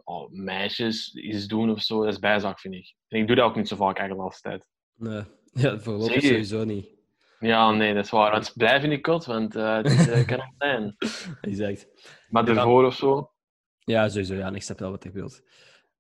[0.05, 2.95] oh, meisjes iets doen of zo, dat is bijzaak, vind ik.
[3.09, 4.69] En ik doe dat ook niet zo vaak eigenlijk de laatste tijd.
[4.95, 5.23] Nee,
[5.65, 6.93] ja, voorlopig sowieso niet.
[7.39, 8.31] Ja, nee, dat is waar.
[8.31, 10.97] Want blijf in die kot, want eh het is eh, quarantaine.
[11.41, 11.87] Exact.
[12.29, 13.31] Maar ervoor of zo.
[13.79, 14.35] Ja, sowieso.
[14.35, 15.43] Ja, ik snap wel wat je bedoelt.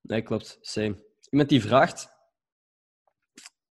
[0.01, 0.59] Nee, klopt.
[0.61, 1.03] Same.
[1.31, 2.13] Iemand die vraagt...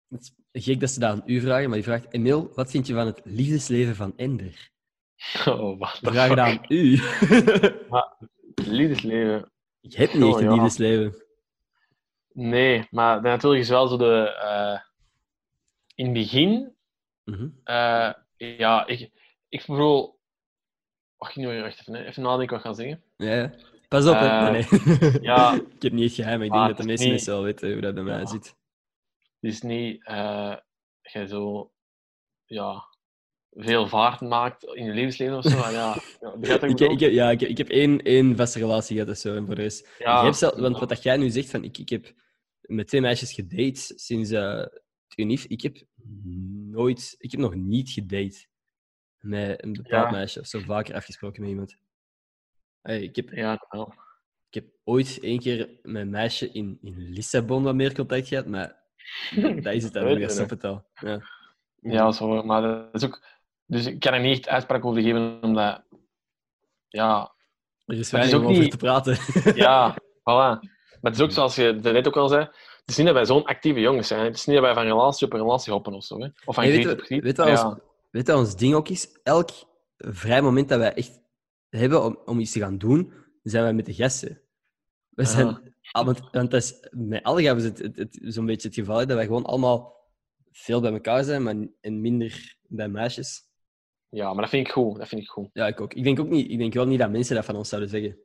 [0.09, 2.13] Het is gek dat ze dat aan u vragen, maar die vraagt...
[2.13, 4.73] Emil, wat vind je van het liefdesleven van Ender?
[5.45, 6.99] Oh, wat vragen dat aan u.
[8.55, 9.51] Liefdesleven.
[9.85, 11.23] Ik heb niet Oh, echt een liefdesleven.
[12.33, 14.35] Nee, maar natuurlijk is wel zo de...
[14.43, 14.79] eh,
[15.95, 16.75] in het begin...
[17.23, 17.49] Mhm.
[17.63, 19.11] eh, ja, ik...
[19.49, 20.19] Ik bedoel...
[21.17, 23.03] Wacht, nu wacht even, even nadenken wat ik ga zeggen.
[23.17, 23.51] Ja, ja.
[23.87, 24.27] Pas op, hè.
[24.27, 24.65] Eh, Nee,
[24.99, 25.21] nee.
[25.31, 25.53] ja.
[25.75, 27.71] ik heb niet echt geheim, maar ik denk dat de het meeste mensen wel weten
[27.71, 28.25] hoe dat bij mij Ja.
[28.25, 28.45] zit.
[29.39, 30.03] Het is niet...
[31.01, 31.71] jij zo...
[32.45, 32.83] Ja...
[33.57, 35.57] Veel vaart maakt in je levensleven of zo.
[35.57, 35.97] maar Ja,
[36.41, 39.35] ja, Ik, ik ja, ik, heb- ik heb één, één vaste relatie gehad of zo,
[39.35, 39.89] en voor rest...
[39.99, 42.13] Ja, zelf, want wat dat jij nu zegt, van, ik, ik heb
[42.61, 44.57] met twee meisjes gedate sinds eh
[45.07, 45.45] het UNIF.
[45.45, 45.77] Ik heb
[46.71, 47.15] nooit...
[47.17, 48.45] Ik heb nog niet gedate
[49.19, 50.11] met een bepaald Ja.
[50.11, 51.77] meisje, of zo vaker afgesproken met iemand.
[52.81, 53.93] Hey, ik, heb, Ja, wel.
[54.49, 58.45] ik heb ooit één keer met een meisje in, in Lissabon wat meer contact gehad,
[58.47, 58.83] maar
[59.61, 60.19] dat is het dan.
[60.19, 60.85] Je, stop het al.
[60.93, 61.21] Ja.
[61.81, 63.33] Ja, zo, maar dat is ook...
[63.65, 65.83] Dus ik kan er niet echt uitspraak over geven, omdat...
[66.87, 67.35] Ja,
[67.85, 69.17] Er is weinig ook om over niet- te praten.
[69.55, 70.23] ja, voilà.
[70.25, 73.25] Maar het is ook zoals je net ook al zei, het is niet dat wij
[73.25, 74.25] zo'n actieve jongens zijn.
[74.25, 76.19] Het is niet dat wij van relatie op een relatie hoppen of zo.
[76.19, 76.27] Hè.
[76.45, 77.67] Of van Nee, weet op weet Ja.
[77.69, 77.79] ons-
[78.11, 79.19] Weet wat ons ding ook is?
[79.23, 79.49] Elk
[79.97, 81.21] vrij moment dat wij echt
[81.69, 84.41] hebben om, om iets te gaan doen, zijn wij met de gasten.
[85.09, 85.27] We Ja.
[85.29, 88.67] zijn, ah, want, want dat is, met alle gaven is het, het, het- zo'n beetje
[88.67, 89.93] het geval hè, dat wij gewoon allemaal
[90.51, 93.43] veel bij elkaar zijn, maar en minder bij meisjes.
[94.15, 94.97] Ja, maar dat vind ik goed.
[94.97, 95.49] Dat vind ik goed.
[95.53, 95.93] Ja, ik ook.
[95.93, 98.17] Ik denk, ook niet, ik denk wel niet dat mensen dat van ons zouden zeggen.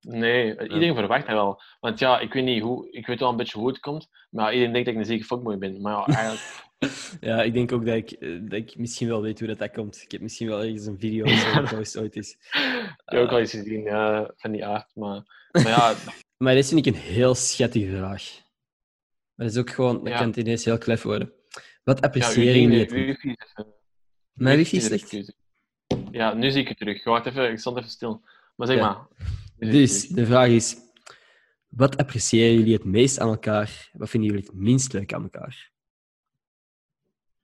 [0.00, 1.62] Nee, iedereen verwacht dat wel.
[1.80, 2.90] Want ja, ik weet niet hoe...
[2.90, 5.26] Ik weet wel een beetje hoe het komt, maar iedereen denkt dat ik een zeker
[5.26, 5.80] fuckboy ben.
[5.80, 6.64] Maar ja, eigenlijk...
[7.20, 9.70] Ja, ik denk ook dat ik, eh, dat ik misschien wel weet hoe dat, dat
[9.70, 10.02] komt.
[10.02, 12.32] Ik heb misschien wel ergens een video of gepost ooit eens.
[12.32, 14.90] ik heb ook al eens gezien ja, van die aard.
[14.94, 15.94] Maar, maar ja,
[16.44, 18.22] Maar dit vind ik een heel schattige vraag.
[19.34, 20.18] Maar dat is ook gewoon, dat Ja.
[20.18, 21.32] kan het ineens heel klef worden.
[21.84, 22.86] Wat ja appreciëren
[24.36, 25.32] Mijn wifi slecht.
[26.10, 27.04] Ja, nu zie ik het terug.
[27.04, 28.22] Wacht even, ik stond even stil.
[28.56, 28.82] Maar zeg Ja.
[28.88, 29.06] maar.
[29.70, 30.76] Dus de vraag is:
[31.68, 33.90] wat appreciëren jullie het meest aan elkaar?
[33.92, 35.70] Wat vinden jullie het minst leuk aan elkaar?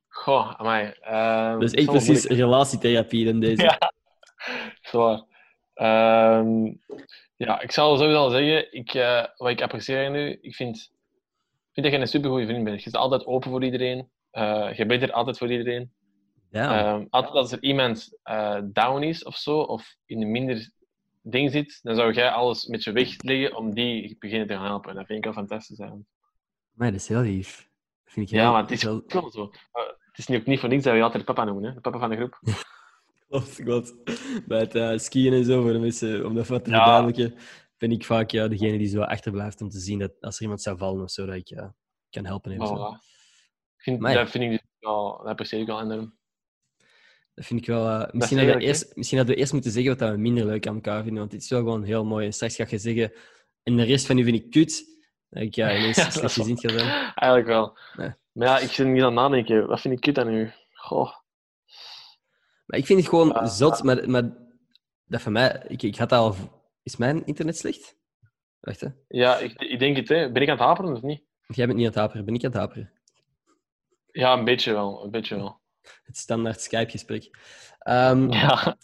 [0.08, 0.92] Goh, amai.
[1.00, 3.62] ehm, Dat is echt precies moeilijk- relatietherapie dan deze.
[3.78, 3.92] Ja.
[4.82, 5.22] Zwaar.
[5.74, 6.72] Ehm,
[7.36, 10.90] ja, ik zal sowieso al zeggen, ik, eh, wat ik apprecieer nu, ik vind,
[11.72, 12.76] vind dat je een supergoeie vriend bent.
[12.82, 14.08] Je bent altijd open voor iedereen.
[14.30, 15.90] Eh, je bent er altijd voor iedereen.
[16.52, 16.94] Ja.
[16.94, 20.70] Ehm, altijd als er iemand eh, down is of zo, of in een minder
[21.22, 24.90] ding zit, dan zou jij alles met je wegleggen om die beginnen te gaan helpen.
[24.90, 25.78] En dat vind ik wel fantastisch.
[25.78, 26.08] eigenlijk.
[26.72, 27.56] Maar dat is heel lief.
[28.04, 29.02] Dat vind ik Ja, maar het is zo.
[29.06, 29.22] Eh,
[30.02, 31.74] het is niet, ook niet voor niks dat we altijd de papa noemen, hè?
[31.74, 32.38] de papa van de groep.
[33.28, 33.94] Klopt, klopt.
[34.46, 36.76] Bij het eh, skiën en zo, voor de mensen, om dat wat te Ja.
[36.76, 37.38] verduidelijken,
[37.78, 40.62] ben ik vaak ja, degene die zo achterblijft om te zien dat als er iemand
[40.62, 41.70] zou vallen of zo, dat ik
[42.10, 42.52] kan helpen.
[42.52, 42.66] Even.
[42.66, 42.74] zo.
[42.76, 43.00] Voilà.
[43.76, 44.18] Ik vind, Maar ja.
[44.18, 46.14] dat vind ik dus wel, dat apprecieer ik wel enorm.
[47.34, 47.86] Dat vind ik wel...
[47.88, 48.66] eh, misschien, dat we heerlijk, hè?
[48.66, 51.30] eerst, misschien hadden we eerst moeten zeggen wat we minder leuk aan elkaar vinden, want
[51.30, 52.26] dit is wel gewoon heel mooi.
[52.26, 53.12] En straks ga je zeggen,
[53.62, 54.84] en de rest van u vind ik kut.
[55.28, 57.12] Dat ik ja, ineens Ja, dat slecht gezind ga zijn.
[57.14, 57.78] Eigenlijk wel.
[57.96, 58.12] Nee.
[58.32, 59.66] Maar ja, ik zit niet aan het nadenken.
[59.66, 60.50] Wat vind ik kut aan u?
[60.72, 61.12] Goh.
[62.66, 64.36] Maar ik vind het gewoon zot, maar, maar
[65.04, 65.64] dat van mij...
[65.68, 66.34] Ik, ik had al...
[66.82, 67.96] Is mijn internet slecht?
[68.60, 68.88] Wacht, hè.
[69.08, 70.32] Ja, ik, ik denk het, hè.
[70.32, 71.22] Ben ik aan het haperen of niet?
[71.46, 72.92] Jij bent niet aan het haperen, ben ik aan het haperen?
[74.06, 75.04] Ja, een beetje wel.
[75.04, 75.60] Een beetje wel.
[76.02, 77.30] Het standaard Skype-gesprek.
[77.78, 78.78] Ehm, Ja.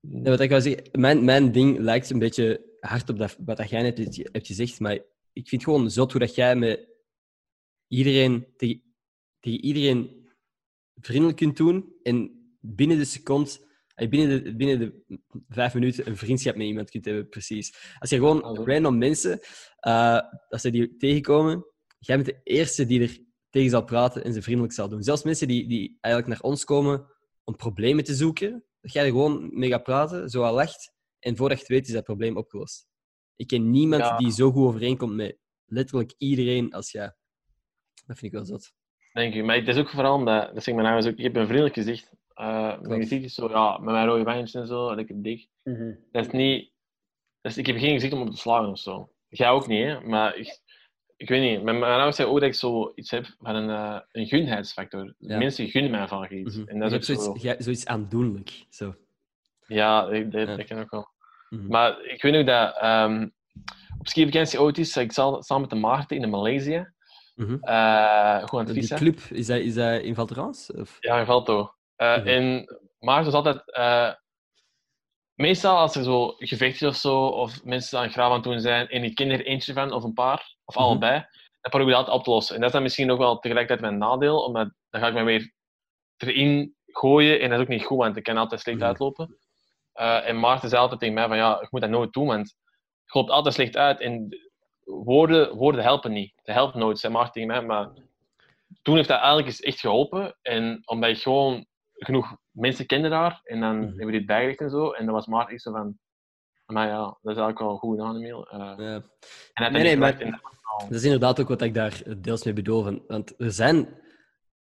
[0.00, 3.70] Wat ik wou zeggen, mijn, mijn ding lijkt een beetje hard op dat, wat dat
[3.70, 3.98] jij net
[4.32, 4.98] hebt gezegd, maar
[5.32, 6.88] ik vind gewoon zot hoe dat jij met
[7.88, 8.82] iedereen, tegen,
[9.40, 10.28] tegen iedereen
[11.00, 13.50] vriendelijk kunt doen en binnen de seconde,
[13.94, 15.18] eh, binnen de, binnen de
[15.48, 17.94] vijf minuten een vriendschap met iemand kunt hebben, precies.
[17.98, 19.40] Als je gewoon Ah, random mensen,
[19.76, 21.66] eh, als ze die tegenkomen,
[21.98, 23.18] jij bent de eerste die er
[23.58, 25.02] tegen zal praten en ze vriendelijk zal doen.
[25.02, 27.06] Zelfs mensen die, die eigenlijk naar ons komen
[27.44, 31.36] om problemen te zoeken, dat jij er gewoon mee gaat praten, zo al lacht, en
[31.36, 32.86] voordat je het weet is dat probleem opgelost.
[33.36, 34.16] Ik ken niemand Ja.
[34.16, 37.14] die zo goed overeenkomt met letterlijk iedereen als jij.
[38.06, 38.72] Dat vind ik wel zot.
[39.12, 39.42] Denk je.
[39.42, 41.46] Maar het is ook vooral omdat, dat zeg ik mijn ouders ook, ik heb een
[41.46, 42.12] vriendelijk gezicht.
[42.40, 45.48] Uh, mijn gezicht is zo, ja, met mijn rode wijntjes en zo, lekker dik.
[46.12, 46.72] Dat is niet...
[47.40, 49.12] Dat is, ik heb geen gezicht om op te slagen of zo.
[49.28, 50.00] Jij ook niet, hè.
[50.00, 50.60] Maar ik,
[51.18, 51.62] ik weet niet.
[51.62, 55.14] Mijn, mijn ouders zeggen ook dat ik zo iets heb van een, eh, een gunheidsfactor.
[55.18, 55.38] Ja.
[55.38, 56.56] Mensen gunnen mij vaak iets.
[56.56, 56.68] Mhm.
[56.68, 57.14] En dat is ook zo...
[57.22, 58.64] zoiets, jij- zoiets aandoenlijk.
[58.70, 58.94] Zo.
[59.66, 60.56] Ja, ik- dat, Ja.
[60.56, 61.08] dat kan ook wel.
[61.48, 61.66] Mhm.
[61.66, 63.28] Maar ik weet nog dat ehm,
[63.98, 66.92] op skivakantie ooit is, ik zal samen met de Maarten in Maleisië.
[67.60, 70.72] Eh goed aan het Die club, is dat, is dat in Valtrans?
[70.72, 70.96] Of?
[71.00, 71.72] Ja, in Valto.
[71.96, 72.26] Eh Mhm.
[72.26, 73.62] En Maarten is altijd...
[75.38, 78.60] meestal als er zo gevechtjes of zo, of mensen aan het graven aan het doen
[78.60, 80.84] zijn, en ik ken er eentje van, of een paar, of Mhm.
[80.84, 81.12] allebei,
[81.60, 82.54] dan probeer ik dat op te lossen.
[82.54, 85.22] En dat is dan misschien ook wel tegelijkertijd mijn nadeel, omdat dan ga ik me
[85.22, 85.52] weer
[86.16, 88.86] erin gooien, en dat is ook niet goed, want ik kan altijd slecht Mhm.
[88.86, 89.36] uitlopen.
[89.92, 92.54] Eh, en Maarten zei altijd tegen mij van, ja, ik moet dat nooit doen, want
[93.04, 94.38] je loopt altijd slecht uit, en
[94.84, 96.32] woorden, woorden helpen niet.
[96.42, 97.88] Dat helpt nooit, zei Maarten tegen mij, maar
[98.82, 100.36] toen heeft dat eigenlijk eens echt geholpen.
[100.42, 103.86] En omdat ik gewoon genoeg mensen kende daar, en dan Mhm.
[103.86, 104.90] hebben we dit bijgelegd en zo.
[104.90, 105.98] En dan was echt zo van,
[106.66, 108.48] maar ja, dat is eigenlijk wel goed gedaan, Emiel.
[108.48, 108.92] Eh, en Ja.
[109.52, 110.40] had Nee, dat nee, maar- en dat
[110.78, 112.82] Dat is inderdaad ook wat ik daar deels mee bedoel.
[112.82, 113.88] Van, want er zijn,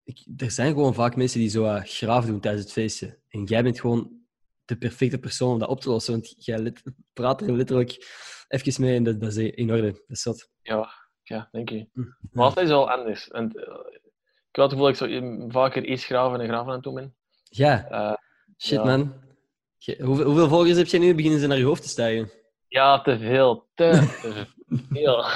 [0.03, 3.19] ik- er zijn gewoon vaak mensen die zo uh, graaf doen tijdens het feestje.
[3.29, 4.21] En jij bent gewoon
[4.65, 6.13] de perfecte persoon om dat op te lossen.
[6.13, 6.73] Want jij
[7.13, 7.97] praat er letterlijk
[8.47, 9.91] even mee en dat, dat is in orde.
[9.91, 10.49] Dat is zot.
[10.61, 10.89] Ja,
[11.23, 11.87] ja, denk je.
[11.93, 12.01] Hm.
[12.31, 13.27] Maar altijd is wel anders.
[13.29, 13.63] En, eh,
[14.51, 16.83] ik had het gevoel dat ik zo in- vaker iets graven en graven aan het
[16.83, 17.15] doen ben.
[17.49, 18.13] Ja, Eh,
[18.57, 18.83] shit ja.
[18.83, 19.13] man.
[19.77, 21.15] Je- hoeveel, hoeveel volgers heb jij nu?
[21.15, 22.31] Beginnen ze naar je hoofd te stijgen?
[22.67, 23.67] ja, te veel.
[23.75, 23.93] Te
[24.91, 25.23] veel.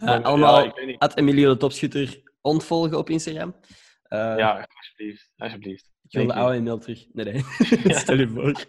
[0.00, 3.54] Uh, En, allemaal ja, at Emilio de Topschutter ontvolgen op Instagram.
[4.08, 5.32] Uh, Ja, alsjeblieft.
[5.36, 5.90] Alsjeblieft.
[6.08, 7.06] Ik wil de oude e-mail terug.
[7.12, 7.42] Nee, nee.
[7.98, 8.64] Stel je voor.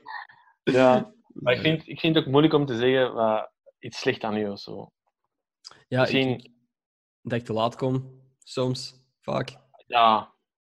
[0.63, 4.23] Ja, maar ik vind, ik vind het ook moeilijk om te zeggen wat iets slecht
[4.23, 4.91] aan u of zo.
[5.87, 6.51] Ja, ik, Misschien, ik-
[7.21, 8.21] dat ik te laat kom.
[8.43, 8.93] Soms.
[9.19, 9.49] Vaak.
[9.87, 10.30] ja,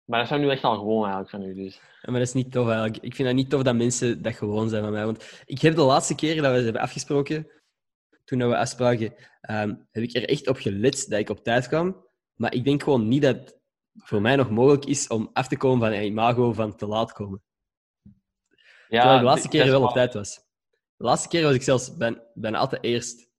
[0.06, 1.54] maar dat zijn nu echt al gewoon eigenlijk van u.
[1.54, 1.76] Dus.
[1.76, 2.98] Ja, maar dat is niet tof eigenlijk.
[2.98, 5.06] Ik vind het niet tof dat mensen dat gewoon zijn van mij.
[5.06, 7.48] Want ik heb de laatste keer dat we het hebben afgesproken,
[8.24, 12.06] toen we afspraken, ehm, heb ik er echt op gelet dat ik op tijd kwam.
[12.36, 13.62] Maar ik denk gewoon niet dat het
[13.96, 17.14] voor mij nog mogelijk is om af te komen van een imago van te laat
[17.14, 17.44] komen.
[18.88, 20.36] Ja, Terwijl ik de laatste dat keer wel op tijd was.
[20.98, 23.32] De laatste keer was ik zelfs ben, bijna altijd eerst.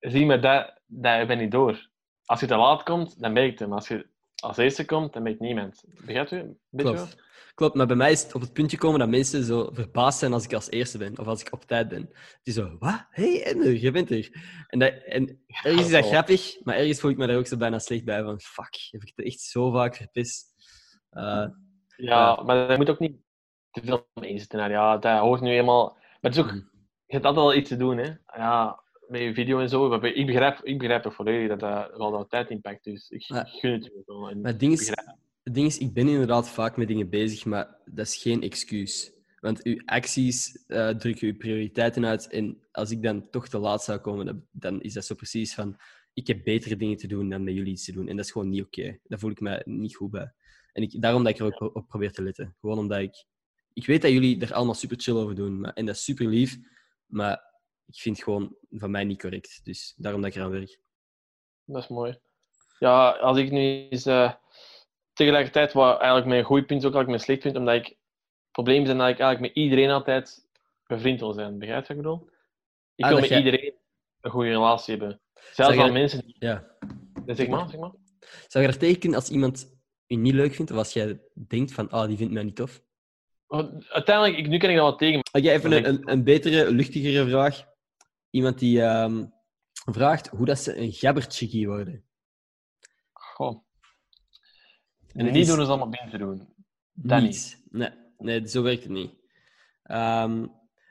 [0.00, 1.90] Zie maar, dat, dat ben ik door.
[2.24, 3.68] Als je te laat komt, dan ben ik het.
[3.68, 4.13] Maar als je
[4.44, 5.84] als eerste komt, dan ben ik niemand.
[6.04, 6.56] Begrijpt u?
[6.70, 6.92] Wel?
[6.92, 7.22] Klopt.
[7.54, 10.32] Klopt, maar bij mij is het op het puntje komen dat mensen zo verbaasd zijn
[10.32, 11.18] als ik als eerste ben.
[11.18, 12.10] Of als ik op tijd ben.
[12.42, 13.06] Die zo, wat?
[13.10, 14.28] hey, Ender, je bent er.
[14.66, 17.56] En, dat, en ergens is dat grappig, maar ergens voel ik me daar ook zo
[17.56, 18.22] bijna slecht bij.
[18.22, 20.54] Van, fuck, heb ik het echt zo vaak verpist.
[21.10, 21.46] Eh,
[21.96, 23.16] Ja, maar dat moet ook niet
[23.70, 24.70] te veel mee zitten.
[24.70, 25.96] Ja, dat hoort nu eenmaal...
[26.20, 26.50] Maar het is ook...
[26.50, 26.72] Mhm.
[27.06, 28.12] Je hebt altijd wel iets te doen, hè.
[28.36, 29.88] Ja, met je video en zo.
[29.88, 32.84] maar Ik begrijp, ik begrijp ook volledig dat dat wel wat tijd inpakt.
[32.84, 33.44] Dus ik Ja.
[33.44, 34.30] gun het je wel.
[34.30, 34.88] En maar het ding, is,
[35.42, 39.12] het ding is, ik ben inderdaad vaak met dingen bezig, maar dat is geen excuus.
[39.40, 42.28] Want uw acties eh, drukken uw prioriteiten uit.
[42.28, 45.76] En als ik dan toch te laat zou komen, dan, is dat zo precies van...
[46.14, 48.08] Ik heb betere dingen te doen dan met jullie iets te doen.
[48.08, 48.98] En dat is gewoon niet oké.
[49.04, 50.32] Daar voel ik me niet goed bij.
[50.72, 52.54] En ik, daarom dat ik er ook op probeer te letten.
[52.60, 53.24] Gewoon omdat ik...
[53.72, 55.60] Ik weet dat jullie er allemaal super chill over doen.
[55.60, 56.58] Maar, en dat is super lief.
[57.06, 57.53] Maar
[57.86, 59.60] ik vind het gewoon van mij niet correct.
[59.64, 60.78] Dus daarom dat ik eraan werk.
[61.64, 62.18] Dat is mooi.
[62.78, 64.06] Ja, als ik nu eens...
[64.06, 64.32] eh,
[65.12, 67.86] tegelijkertijd, wat eigenlijk mijn goede punt is, ook eigenlijk mijn slecht punt, omdat ik...
[67.86, 70.46] Het probleem is dat ik eigenlijk met iedereen altijd
[70.86, 71.58] bevriend wil zijn.
[71.58, 72.28] Begrijp je wat ik bedoel?
[72.94, 73.74] Ik Ah, wil dat met jij- iedereen
[74.20, 75.20] een goede relatie hebben.
[75.52, 76.24] Zelfs je- al mensen...
[76.26, 76.76] die- Ja.
[77.26, 77.92] Zeg maar, zeg maar.
[78.48, 79.76] Zou je er tegen kunnen als iemand
[80.06, 80.70] je niet leuk vindt?
[80.70, 82.82] Of als jij denkt van, ah, die vindt mij niet tof?
[83.88, 85.18] Uiteindelijk, ik, nu kan ik dat wel tegen.
[85.18, 87.72] Oké, even Dat een, een, een betere, luchtigere vraag.
[88.34, 89.26] Iemand die ehm,
[89.72, 92.04] vraagt hoe dat ze een gabberchickie worden.
[93.12, 93.64] Goh.
[95.12, 96.54] En is doen is allemaal binnen te doen.
[96.92, 97.62] Dat niet.
[97.70, 99.14] Nee, nee, zo werkt het niet.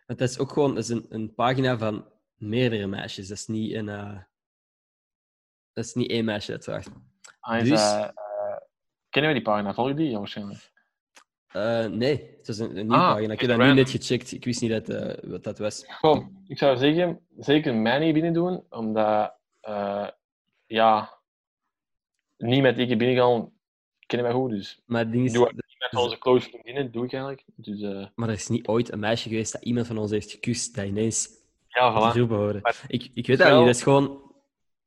[0.05, 3.27] Want dat is ook gewoon dat is een, een pagina van meerdere meisjes.
[3.27, 4.19] Dat is niet, een, eh,
[5.73, 6.89] dat is niet één meisje dat vraagt.
[7.39, 8.09] Ah, Dus- eh,
[9.09, 9.73] kennen we die pagina?
[9.73, 10.09] Volg je die?
[10.09, 10.71] Ja, waarschijnlijk.
[11.53, 13.33] Eh, nee, het is een, een nieuwe Ah, pagina.
[13.33, 14.31] Ik heb dat nu net gecheckt.
[14.31, 15.83] Ik wist niet dat, eh, wat dat was.
[15.87, 20.07] Goh, ik zou zeggen, zeker mij niet binnen doen, omdat, eh,
[20.65, 21.17] ja,
[22.37, 23.51] niet met ik binnen gaan,
[24.05, 24.81] kennen wij goed, dus.
[24.85, 27.43] Maar het ding Ik is, doe niet met onze close vriendinnen, doe ik eigenlijk.
[27.55, 30.31] Dus, eh, Maar er is niet ooit een meisje geweest dat iemand van ons heeft
[30.31, 31.29] gekust dat ineens
[31.67, 32.27] ja, voilà.
[32.61, 34.21] Maar- Ik, ik weet Wel- eigenlijk niet, dat is gewoon...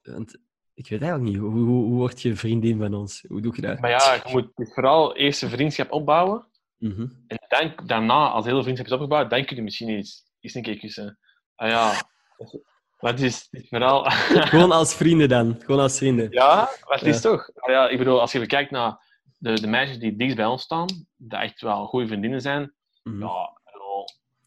[0.03, 0.37] Want
[0.75, 3.25] ik weet eigenlijk niet, hoe, hoe, hoe word je vriendin van ons?
[3.29, 3.81] Hoe doe je dat?
[3.81, 6.47] Maar ja, je moet vooral eerst een vriendschap opbouwen,
[6.79, 7.07] Mhm.
[7.27, 10.55] en dan, daarna, als de hele vriendschap is opgebouwd, dan kun je misschien eens, eens
[10.55, 11.19] een keer kussen.
[11.55, 11.93] Ah ja,
[12.97, 14.05] het is, het is vooral...
[14.53, 15.57] Gewoon als vrienden dan.
[15.65, 16.31] Gewoon als vrienden.
[16.31, 17.51] Ja, het is toch.
[17.55, 19.05] Ah Ja, ik bedoel, als je kijkt naar
[19.39, 23.21] de, de meisjes die dichtst bij ons staan, die echt wel goede vriendinnen zijn, Mhm.
[23.21, 23.55] ja,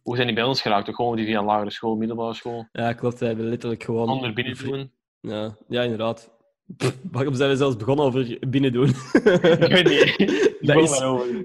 [0.02, 0.86] hoe zijn die bij ons geraakt?
[0.86, 3.20] Toch gewoon die via lagere school, middelbare school, Ja, klopt.
[3.20, 4.10] We hebben letterlijk gewoon...
[4.10, 4.94] onder binnen doen?
[5.20, 6.32] Ja, ja inderdaad.
[7.12, 8.88] Waarom zijn we zelfs begonnen over binnen doen?
[8.90, 10.58] Ik weet niet.
[10.68, 11.00] Dat is-.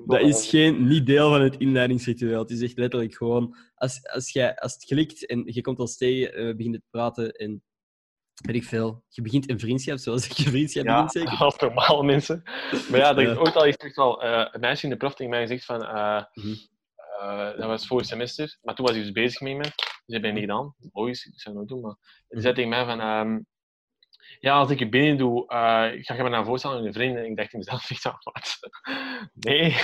[0.07, 2.39] Dat is geen, niet deel van het inleidingsritueel.
[2.41, 3.57] Het is echt letterlijk gewoon...
[3.75, 6.87] Als, als, jij, als het klikt en je komt ons tegen, eh, we beginnen te
[6.91, 7.63] praten en
[8.35, 9.05] weet ik veel.
[9.09, 11.45] Je begint een vriendschap, zoals ik je vriendschap Ja, begint zeker.
[11.45, 12.43] als normaal mensen.
[12.91, 13.31] Maar ja, dat Ja.
[13.31, 15.83] is ook al echt wel eh, een meisje in de prof tegen mij gezegd van...
[15.85, 16.55] eh, Mhm.
[17.21, 19.75] eh, dat was vorig semester, maar toen was hij dus bezig met iemand.
[19.77, 20.75] Dus dat heb ik niet gedaan.
[20.93, 22.25] Logisch, ik zou het nooit doen, maar...
[22.29, 23.01] Hij zei tegen mij van...
[23.01, 23.39] ehm,
[24.45, 27.25] ja, als ik je binnen doe, eh, ga je me nou voorstellen aan je vrienden?
[27.25, 28.59] En ik dacht in mezelf, ik dacht, wat?
[29.35, 29.77] Nee.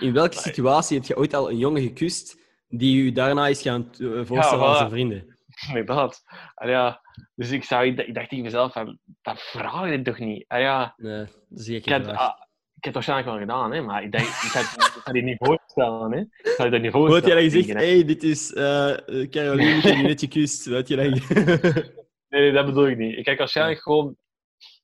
[0.00, 3.90] In, welke situatie heb je ooit al een jongen gekust die je daarna is gaan
[3.92, 4.78] eh, voorstellen aan voilà.
[4.78, 5.36] zijn vrienden?
[5.68, 6.22] Inderdaad.
[6.54, 7.00] Ah, ja.
[7.34, 10.44] Dus ik, zou, ik dacht tegen mezelf van, dat vraag je toch niet?
[10.48, 10.94] Ah, ja.
[10.96, 12.40] Nee, dat is Ik ah,
[12.74, 14.60] ik heb het waarschijnlijk wel gedaan, hè, maar ik denk, ik ga,
[15.04, 16.12] ik die niet voorstellen.
[16.12, 16.20] Hè.
[16.64, 17.26] Ik die niet voorstellen.
[17.26, 17.86] jij dan gezegd, ik, hè.
[17.86, 18.96] hey, dit is eh,
[19.30, 20.66] Caroline, ik heb je net gekust.
[20.66, 21.12] Wat je dan
[22.32, 23.18] Nee, dat bedoel ik niet.
[23.18, 24.16] Ik heb waarschijnlijk gewoon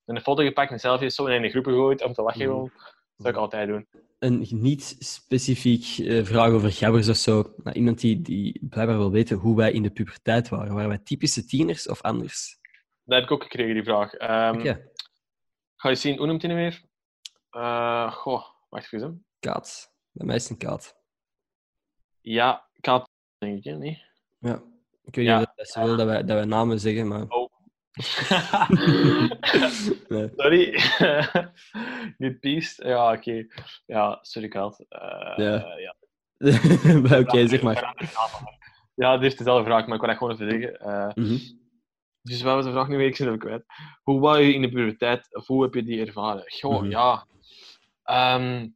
[0.05, 2.41] een foto gepakt, een selfie zo in de groep gegooid om te lachen.
[2.41, 2.51] Mhm.
[2.51, 2.71] Gewoon.
[2.75, 3.89] Dat zou ik altijd doen.
[4.19, 7.55] een niet specifiek eh, vraag over gabbers of zo.
[7.57, 10.75] Nou, iemand die, die blijkbaar wil weten hoe wij in de puberteit waren.
[10.75, 12.59] Waren wij typische tieners of anders?
[13.05, 14.13] Dat heb ik ook gekregen, die vraag.
[14.55, 14.91] Oké,
[15.77, 16.85] Ga je zien, hoe noemt hij nu weer?
[17.51, 19.27] Eh, goh, wacht even.
[19.39, 19.93] Kaat.
[20.13, 20.97] Bij mij is het een kaat.
[22.21, 23.77] Ja, had denk ik, hè?
[23.77, 24.03] Nee.
[24.39, 24.63] Ja.
[25.09, 25.39] Ik weet Ja.
[25.39, 27.25] niet of ze wil dat wij, dat wij namen zeggen, maar...
[27.29, 27.49] Oh.
[30.09, 30.31] Nee.
[30.37, 30.81] Sorry.
[32.77, 33.47] Ja, oké.
[33.87, 34.85] Ja, sorry, Kalt.
[34.89, 35.77] Eh, Ja.
[35.79, 35.95] ja.
[37.19, 37.95] Oké, zeg maar.
[38.95, 40.79] Ja, dit is dezelfde vraag, maar ik wil dat gewoon even zeggen.
[40.81, 41.39] Eh, Mhm.
[42.23, 43.07] dus wat was de vraag nu weer?
[43.07, 43.65] Ik zit hem kwijt.
[44.03, 46.45] Hoe was je in de puberteit, of hoe heb je die ervaren?
[46.61, 46.91] Goh, Mhm.
[46.91, 47.27] ja.
[48.03, 48.69] Ehm,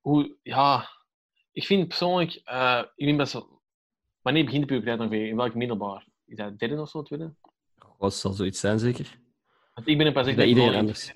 [0.00, 0.88] hoe, ja.
[1.52, 3.59] Ik vind persoonlijk, eh, ik ben best wel...
[4.22, 5.26] Wanneer begint de puberteit ongeveer?
[5.28, 6.06] In welk middelbaar?
[6.26, 7.34] Is dat derde of zo, tweede?
[7.98, 9.18] Wat zal zoiets zijn, zeker?
[9.74, 11.12] Want ik ben er pas echt Bij iedereen anders.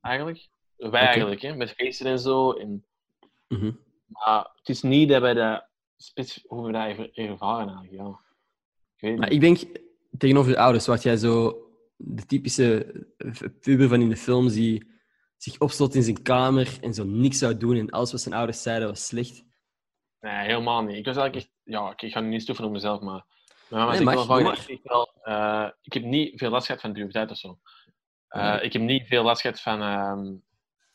[0.00, 0.48] Eigenlijk.
[0.76, 1.54] Wij eigenlijk, hè.
[1.56, 2.52] Met feesten en zo.
[2.52, 2.84] En,
[3.48, 3.72] Mhm.
[4.06, 8.20] maar het is niet dat wij dat specifiek hoe we dat ervaren eigenlijk, ja.
[8.96, 9.42] Ik weet Maar niet.
[9.42, 9.80] ik denk,
[10.18, 11.58] tegenover je ouders, was jij zo
[11.96, 12.92] de typische
[13.60, 14.92] puber van in de films die
[15.36, 18.62] zich opsloot in zijn kamer en zo niks zou doen en alles wat zijn ouders
[18.62, 19.44] zeiden was slecht?
[20.24, 20.96] Nee, helemaal niet.
[20.96, 21.54] Ik was eigenlijk echt...
[21.64, 23.24] Ja, ik ga nu niet stoeven op mezelf, maar...
[23.68, 25.12] Mijn mama Nee, zegt mag, wel vaak doe dat ik wel...
[25.22, 27.58] eh, ik heb niet veel last gehad van de puberteit of zo.
[28.28, 28.60] Eh, Nee.
[28.60, 29.82] Ik heb niet veel last gehad van...
[29.82, 30.32] ehm,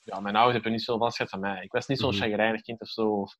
[0.03, 1.63] ja, mijn ouders hebben niet veel last gehad van mij.
[1.63, 2.19] Ik was niet zo'n Mhm.
[2.19, 3.07] chagrijnig kind of zo.
[3.21, 3.37] Of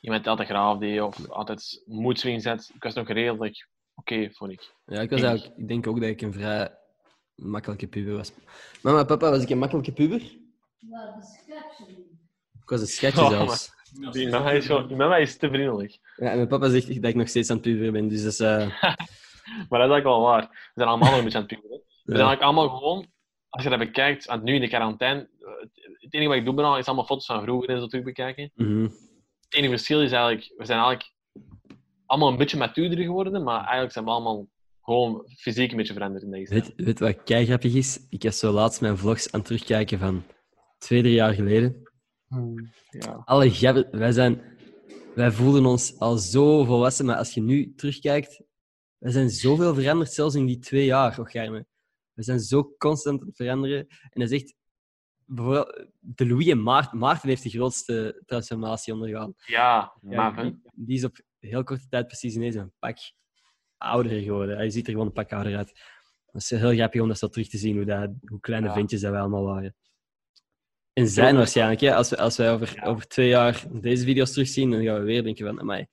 [0.00, 2.70] iemand die altijd graaf deed of altijd moedswing zet.
[2.74, 4.74] Ik was nog redelijk oké, vond ik.
[4.84, 6.74] Ja, ik, was Denk eigenlijk, ik denk ook dat ik een vrij
[7.34, 8.32] makkelijke puber was.
[8.82, 10.20] Mama, papa, was ik een makkelijke puber?
[10.20, 12.18] Ja, de scratchen.
[12.62, 13.76] Ik was een schatje Oh, zelfs.
[14.12, 15.98] Die mama is, gewoon, die mama is te vriendelijk.
[16.16, 18.32] Ja, en mijn papa zegt dat ik nog steeds aan het puberen ben, dus dat
[18.32, 18.40] is...
[18.40, 18.66] eh,
[19.68, 20.42] Maar dat is eigenlijk wel waar.
[20.48, 21.78] We zijn allemaal nog een beetje aan het puberen.
[22.04, 23.06] We zijn eigenlijk allemaal gewoon,
[23.48, 25.48] als je dat bekijkt, aan het nu in de quarantaine, eh,
[26.00, 28.50] het enige wat ik doe bijna is allemaal foto's van vroeger en zo terug bekijken.
[28.54, 28.82] Mhm.
[28.82, 31.12] Het enige verschil is eigenlijk, we zijn eigenlijk
[32.06, 34.46] allemaal een beetje matuurder geworden, maar eigenlijk zijn we allemaal
[34.82, 38.06] gewoon fysiek een beetje veranderd in deze Weet, weet wat kei grappig is?
[38.10, 40.24] Ik was zo laatst mijn vlogs aan het terugkijken van
[40.78, 41.87] twee, drie jaar geleden.
[42.90, 43.22] Ja.
[43.24, 44.56] Alle wij zijn...
[45.14, 48.42] Wij voelden ons al zo volwassen, maar als je nu terugkijkt,
[48.98, 51.66] wij zijn zoveel veranderd, zelfs in die twee jaar, och Germe.
[52.12, 53.86] We zijn zo constant aan het veranderen.
[53.88, 54.54] En dat is echt...
[55.24, 56.98] Bijvoorbeeld, de Louis en Maarten.
[56.98, 59.34] Maarten heeft de grootste transformatie ondergaan.
[59.46, 60.42] Ja, Ja, maar hè.
[60.42, 62.96] die, die is op heel korte tijd precies ineens een pak
[63.76, 64.56] ouder geworden.
[64.56, 65.72] Hij ziet er gewoon een pak ouder uit.
[66.26, 68.72] Dat is heel grappig om dat zo terug te zien, hoe, dat, hoe kleine Ja.
[68.72, 69.74] ventjes dat wij allemaal waren.
[70.98, 72.82] En zijn waarschijnlijk, hè, als, we, als wij over, Ja.
[72.86, 75.86] over twee jaar deze video's terugzien, dan gaan we weer denken van, amai,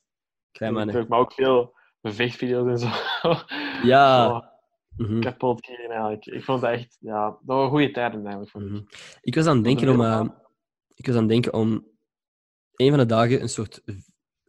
[0.51, 0.95] klein mannen.
[0.95, 2.89] Natuurlijk, maar ook veel vechtvideo's en zo.
[3.83, 4.27] Ja.
[4.27, 4.53] Zo
[4.97, 6.25] Mhm, kapot gegaan eigenlijk.
[6.25, 8.49] Ik vond het echt, ja, dat waren goede tijden eigenlijk.
[8.51, 9.17] Vond ik.
[9.21, 9.99] Ik was aan het denken om...
[9.99, 10.35] een eh,
[10.95, 11.87] ik was aan het denken om
[12.75, 13.81] een van de dagen een soort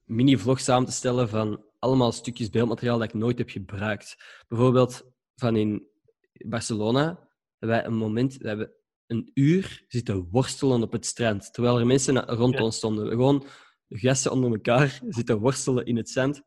[0.04, 4.16] mini-vlog samen te stellen van allemaal stukjes beeldmateriaal dat ik nooit heb gebruikt.
[4.48, 5.86] Bijvoorbeeld van in
[6.32, 7.04] Barcelona
[7.58, 8.75] hebben wij een moment, we hebben
[9.06, 13.08] een uur zitten worstelen op het strand, terwijl er mensen rond ons stonden.
[13.08, 13.46] Gewoon
[13.88, 16.42] gasten onder elkaar zitten worstelen in het zand.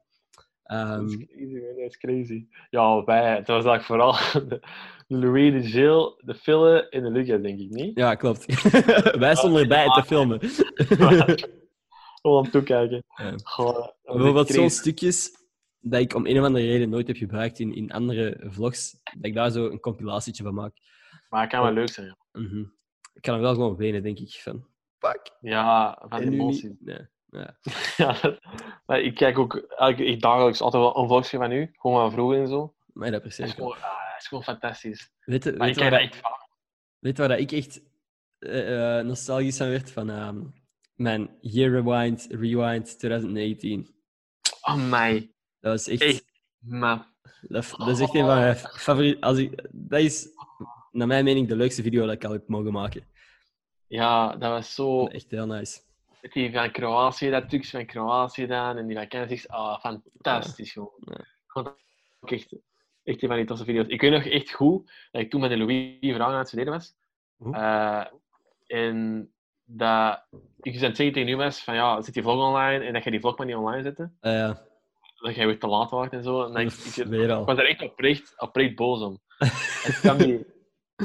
[0.64, 1.76] Ehm, Dat is crazy, man.
[1.76, 2.47] Dat is crazy.
[2.70, 4.12] Ja, wij, dat was eigenlijk vooral
[4.49, 4.60] de
[5.07, 7.97] Louis, de Gilles, de Fille en de Lucas, denk ik niet.
[7.97, 8.45] ja, klopt.
[9.20, 10.39] wij stonden erbij te filmen.
[10.41, 11.38] Gewoon
[12.43, 13.03] om toekijken.
[13.16, 13.32] Ja.
[13.32, 15.32] Dat was Bijvoorbeeld zo'n stukjes
[15.80, 19.26] dat ik om een of andere reden nooit heb gebruikt in, in andere vlogs, dat
[19.26, 20.74] ik daar zo een compilatietje van maak.
[21.30, 22.08] Maar het kan wel leuk zijn.
[22.08, 22.40] ja.
[22.42, 22.64] Mhm.
[23.14, 24.32] Ik kan er wel gewoon wenen, denk ik.
[24.32, 24.68] Van,
[24.98, 25.32] fuck.
[25.42, 26.20] Ja, van.
[26.80, 27.08] Nee.
[27.32, 27.58] Ja.
[27.98, 28.40] Ja,
[28.86, 29.56] maar ik kijk ook
[29.98, 31.72] ik dagelijks altijd wel een vlogje van u.
[31.74, 32.74] Gewoon van vroeger en zo.
[32.94, 33.56] Maar dat is precies.
[33.56, 35.12] gewoon, ah, is gewoon fantastisch.
[35.20, 36.22] Weet je, Maar weet ik kijk dat echt
[37.00, 37.82] weet waar dat ik echt
[38.40, 39.92] eh, eh, nostalgisch van werd?
[39.92, 40.44] Van ehm,
[40.96, 43.96] mijn Year Rewind, Rewind 2019.
[44.62, 45.32] Oh, mij.
[45.60, 46.26] Dat was echt...
[46.60, 47.08] Maar
[47.42, 49.22] Dat, dat is echt een van mijn favoriete...
[49.22, 50.28] Als ik, dat is,
[50.92, 53.04] naar mijn mening, de leukste video dat ik al heb mogen maken.
[53.88, 55.08] Ja, dat was zo...
[55.08, 55.80] Echt heel nice.
[56.22, 58.78] Die van Kroatië, dat trucs van Kroatië gedaan.
[58.78, 59.48] En die van Kennis.
[59.48, 60.92] Ah, fantastisch gewoon.
[61.54, 61.76] Ja.
[62.22, 62.56] Echt,
[63.04, 63.88] echt een van die toffe video's.
[63.88, 66.74] Ik weet nog echt goed dat ik toen met de Louis Vragen aan het studeren
[66.74, 66.96] was.
[67.52, 68.06] Eh,
[68.68, 69.32] en
[69.66, 70.24] dat
[70.62, 72.94] ik dus aan het zeggen tegen u was van ja, zet die vlog online en
[72.94, 74.18] dat je die vlog maar niet online zetten.
[74.22, 74.62] Ah, ja,
[75.16, 76.44] Dat jij weer te laat wordt en zo.
[76.44, 79.20] En dan, ik, ik, was er echt oprecht, oprecht boos om.
[79.86, 80.46] en, toen kwam die,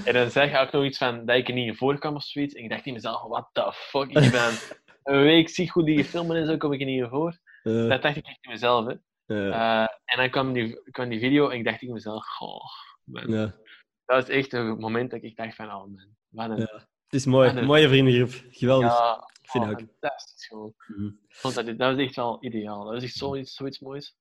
[0.04, 2.22] en dan zeg je ook nog iets van dat ik er niet in voorkwam of
[2.22, 2.54] zoiets.
[2.54, 4.52] En ik dacht in mezelf, what the fuck, ik ben
[5.14, 7.38] een week zie hoe die filmen en zo, kom ik er niet in voor.
[7.62, 8.86] Dat dacht ik echt in mezelf.
[8.86, 9.50] Hè.
[9.50, 12.64] eh, en dan kwam die, kwam die video en ik dacht in mezelf, goh,
[13.04, 13.30] man.
[13.30, 13.44] ja.
[14.04, 16.56] dat was echt een moment dat ik dacht van, oh man, wat een...
[16.56, 16.88] Ja.
[17.04, 17.62] Het is mooi.
[17.62, 18.44] Mooie vriendengroep.
[18.50, 18.98] Geweldig.
[18.98, 19.78] Ja, ik vind oh, ook.
[19.78, 20.74] fantastisch gewoon.
[20.86, 21.06] Mhm.
[21.06, 22.84] Ik vond dat, dat was echt wel ideaal.
[22.84, 24.16] Dat was echt zoiets, zoiets moois.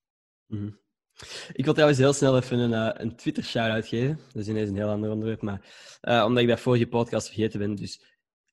[0.48, 0.70] Mhm.
[1.54, 4.20] Ik wil trouwens heel snel even een, eh, een Twitter-shout-out geven.
[4.32, 5.62] Dat is ineens een heel ander onderwerp, maar
[6.02, 7.76] eh, omdat ik dat vorige podcast vergeten ben.
[7.76, 8.04] Dus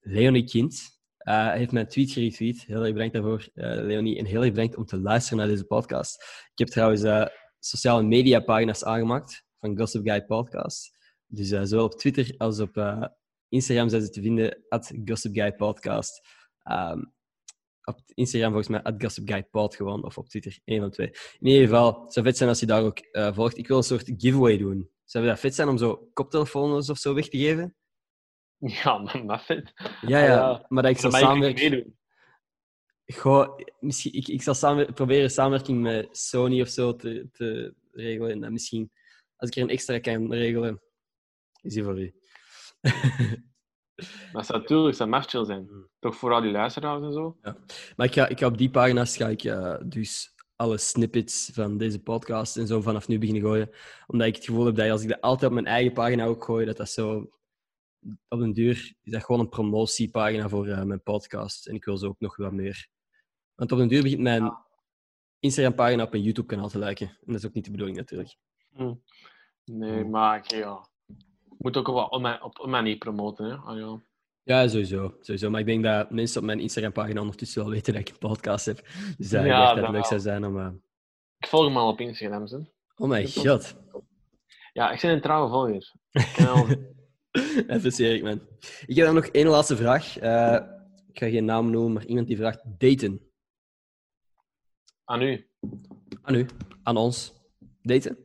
[0.01, 2.63] Leonie Kind eh, heeft mijn tweet geretweet.
[2.63, 4.19] Heel erg bedankt daarvoor, Leonie.
[4.19, 6.23] En heel erg bedankt om te luisteren naar deze podcast.
[6.53, 10.99] Ik heb trouwens sociale media-pagina's aangemaakt van Gossip Guy Podcast.
[11.27, 13.11] Dus zowel op Twitter als op
[13.49, 16.21] Instagram zijn ze te vinden, at Gossip Podcast.
[16.63, 17.03] Ehm,
[17.85, 21.07] op Instagram volgens mij at Gossip Guy Pod gewoon, of op Twitter, één van twee.
[21.39, 23.59] In ieder geval, het zou vet zijn als je daar ook eh, volgt.
[23.59, 24.91] Ik wil een soort giveaway doen.
[25.05, 27.75] Zou dat vet zijn om zo koptelefoons of zo weg te geven?
[28.83, 29.73] Ja, maar, maar vet.
[30.01, 30.65] Ja, ja, ja.
[30.69, 31.99] maar dat ik ik samenwerken.
[33.07, 38.31] Goh, misschien, ik, ik zal samenwer- proberen samenwerking met Sony of zo te, te regelen.
[38.31, 38.93] En dan misschien,
[39.37, 40.83] als ik er een extra kan regelen,
[41.63, 42.15] is die voor u.
[44.33, 45.71] Dat zou natuurlijk zijn mest chill zijn.
[45.99, 47.37] Toch voor al die luisteraars en zo.
[47.97, 51.79] Maar ik ga, ik ga op die pagina's ga ik eh, dus alle snippets van
[51.79, 53.71] deze podcast en zo vanaf nu beginnen gooien.
[54.07, 56.45] Omdat ik het gevoel heb dat als ik dat altijd op mijn eigen pagina ook
[56.45, 57.31] gooi, dat dat zo...
[58.29, 61.67] Op den duur is dat gewoon een promotiepagina voor eh, mijn podcast.
[61.67, 62.89] En ik wil zo ook nog wat meer.
[63.55, 64.53] Want op den duur begint mijn
[65.39, 67.07] Instagram-pagina op mijn YouTube-kanaal te lijken.
[67.09, 68.37] En dat is ook niet de bedoeling natuurlijk.
[68.75, 68.95] Hm.
[69.65, 70.11] Nee, Hmm.
[70.11, 70.89] maar ik- ja.
[71.61, 73.45] Moet ook wel op mijn, op een manier promoten.
[73.45, 73.55] Hè?
[73.55, 74.01] Ah, ja.
[74.43, 75.51] Ja, sowieso, sowieso.
[75.51, 78.67] Maar ik denk dat mensen op mijn Instagram-pagina ondertussen wel weten dat ik een podcast
[78.67, 78.77] heb.
[79.19, 80.59] Dus dat Ja, dat leuk zou zijn om...
[80.59, 80.69] eh,
[81.39, 82.45] Ik volg hem al op Instagram.
[82.45, 82.57] Hè?
[82.97, 83.77] Oh mijn god.
[84.73, 85.93] Ja, ik ben een trouwe volger.
[86.49, 86.67] Al-
[87.77, 88.41] Even serieus, man.
[88.87, 90.19] Ik heb dan nog één laatste vraag.
[90.19, 90.59] Eh,
[91.13, 93.21] ik ga geen naam noemen, maar iemand die vraagt daten.
[95.05, 95.49] Aan u.
[96.23, 96.47] Aan u,
[96.83, 97.33] aan ons.
[97.83, 98.19] Daten?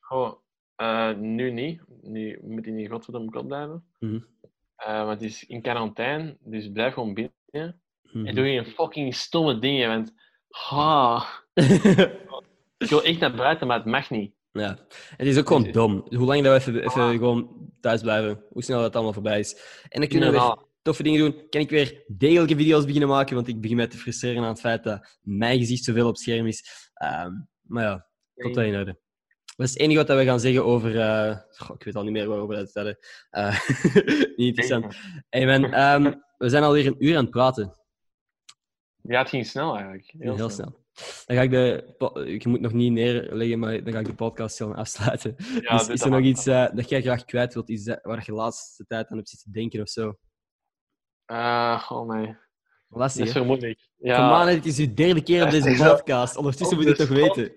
[0.00, 0.32] Goh,
[0.80, 1.80] eh, nu niet.
[2.02, 3.84] Nu moet hij niet godverdomme kop blijven.
[3.98, 4.20] Mhm.
[4.76, 7.80] Eh, want het is in quarantaine, dus blijf gewoon binnen.
[8.02, 8.26] Mhm.
[8.26, 10.12] En doe geen fucking stomme dingen, want...
[10.48, 11.24] Ha,
[12.78, 14.34] ik wil echt naar buiten, maar het mag niet.
[14.52, 14.78] ja.
[15.16, 16.04] Het is ook gewoon Dus- dom.
[16.08, 17.10] Hoe lang dat we even, even Ah.
[17.10, 19.82] gewoon thuis blijven, hoe snel dat allemaal voorbij is.
[19.88, 21.48] En dan kunnen we weer toffe dingen doen.
[21.48, 24.60] Kan ik weer degelijke video's beginnen maken, want ik begin mij te frustreren aan het
[24.60, 26.90] feit dat mijn gezicht zoveel op scherm is.
[26.94, 28.98] Ehm, maar ja, komt dat in orde.
[29.60, 31.00] Dat is het enige wat we gaan zeggen over...
[31.00, 32.98] eh, goh, ik weet al niet meer waarover we het vertellen.
[33.30, 33.66] Eh,
[34.36, 34.96] niet interessant.
[35.28, 37.74] Hey man, ehm, we zijn alweer een uur aan het praten.
[39.02, 40.14] Ja, het ging snel eigenlijk.
[40.18, 40.84] Heel, snel.
[41.26, 41.94] Dan ga ik de...
[42.40, 45.34] Je moet nog niet neerleggen, maar dan ga ik de podcast gewoon afsluiten.
[45.38, 47.68] Ja, dus is dat er nog iets eh, dat jij graag kwijt wilt?
[47.68, 50.18] Iets dat- waar je de laatste tijd aan hebt zitten denken of zo?
[51.26, 53.38] Oh nee, dat Lastig, is hè?
[53.38, 53.88] vermoedelijk.
[53.96, 56.36] Ja, het is uw derde keer op deze podcast.
[56.36, 57.52] Ondertussen moet je het toch weten?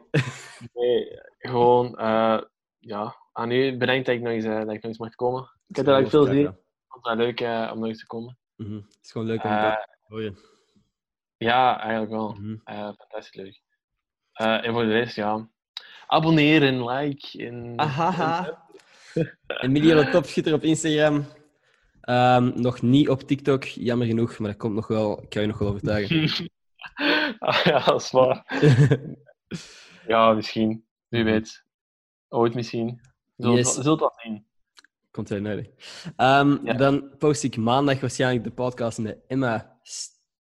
[0.73, 1.12] nee,
[1.49, 1.97] gewoon...
[1.97, 2.41] eh,
[2.79, 5.41] ja, aan u bedankt dat ik nog eens, eh, dat ik nog eens mag komen.
[5.67, 6.51] Ik heb er eigenlijk veel zin in.
[6.51, 6.55] Ik
[6.87, 8.37] vond het wel leuk eh, om nog eens te komen.
[8.55, 8.75] Mhm.
[8.75, 10.37] Het is gewoon leuk om te horen.
[11.37, 12.33] ja, eigenlijk wel.
[12.33, 12.55] Mhm.
[12.63, 13.61] Eh, fantastisch leuk.
[14.33, 15.49] Eh, en voor de rest, ja.
[16.07, 17.45] Abonneren, like.
[17.45, 18.63] En, Ahaha.
[19.47, 21.25] Emilio de Topschutter op Instagram.
[22.01, 25.21] Ehm, nog niet op TikTok, jammer genoeg, maar dat komt nog wel.
[25.23, 26.29] Ik ga je nog wel overtuigen.
[27.39, 28.45] Ah, ja, dat is waar.
[30.07, 30.82] Ja, misschien.
[31.13, 31.65] Wie weet.
[32.27, 33.01] Ooit misschien.
[33.35, 33.73] Zult, Yes.
[33.73, 34.47] zult dat zien.
[35.11, 35.67] Komt wel nodig.
[36.15, 36.73] Ehm, Ja.
[36.73, 39.79] Dan post ik maandag waarschijnlijk de podcast met Emma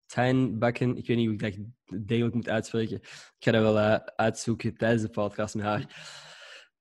[0.06, 0.96] Steinbakken.
[0.96, 1.56] Ik weet niet hoe ik
[1.86, 2.96] dat degelijk moet uitspreken.
[2.96, 5.80] Ik ga dat wel eh, uitzoeken tijdens de podcast met haar.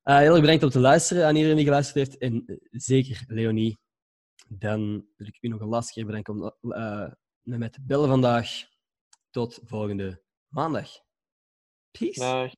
[0.03, 2.17] Eh, heel erg bedankt om te luisteren aan iedereen die geluisterd heeft.
[2.17, 3.77] En zeker Leonie.
[4.47, 7.11] Dan wil ik u nog een laatste keer bedanken om eh,
[7.41, 8.47] met mij te bellen vandaag.
[9.29, 10.89] Tot volgende maandag.
[11.91, 12.19] Peace.
[12.19, 12.51] Dag.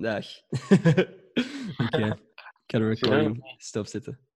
[0.00, 0.26] Dag.
[1.84, 2.06] Oké.
[2.06, 4.29] Ik ga de recording stopzetten.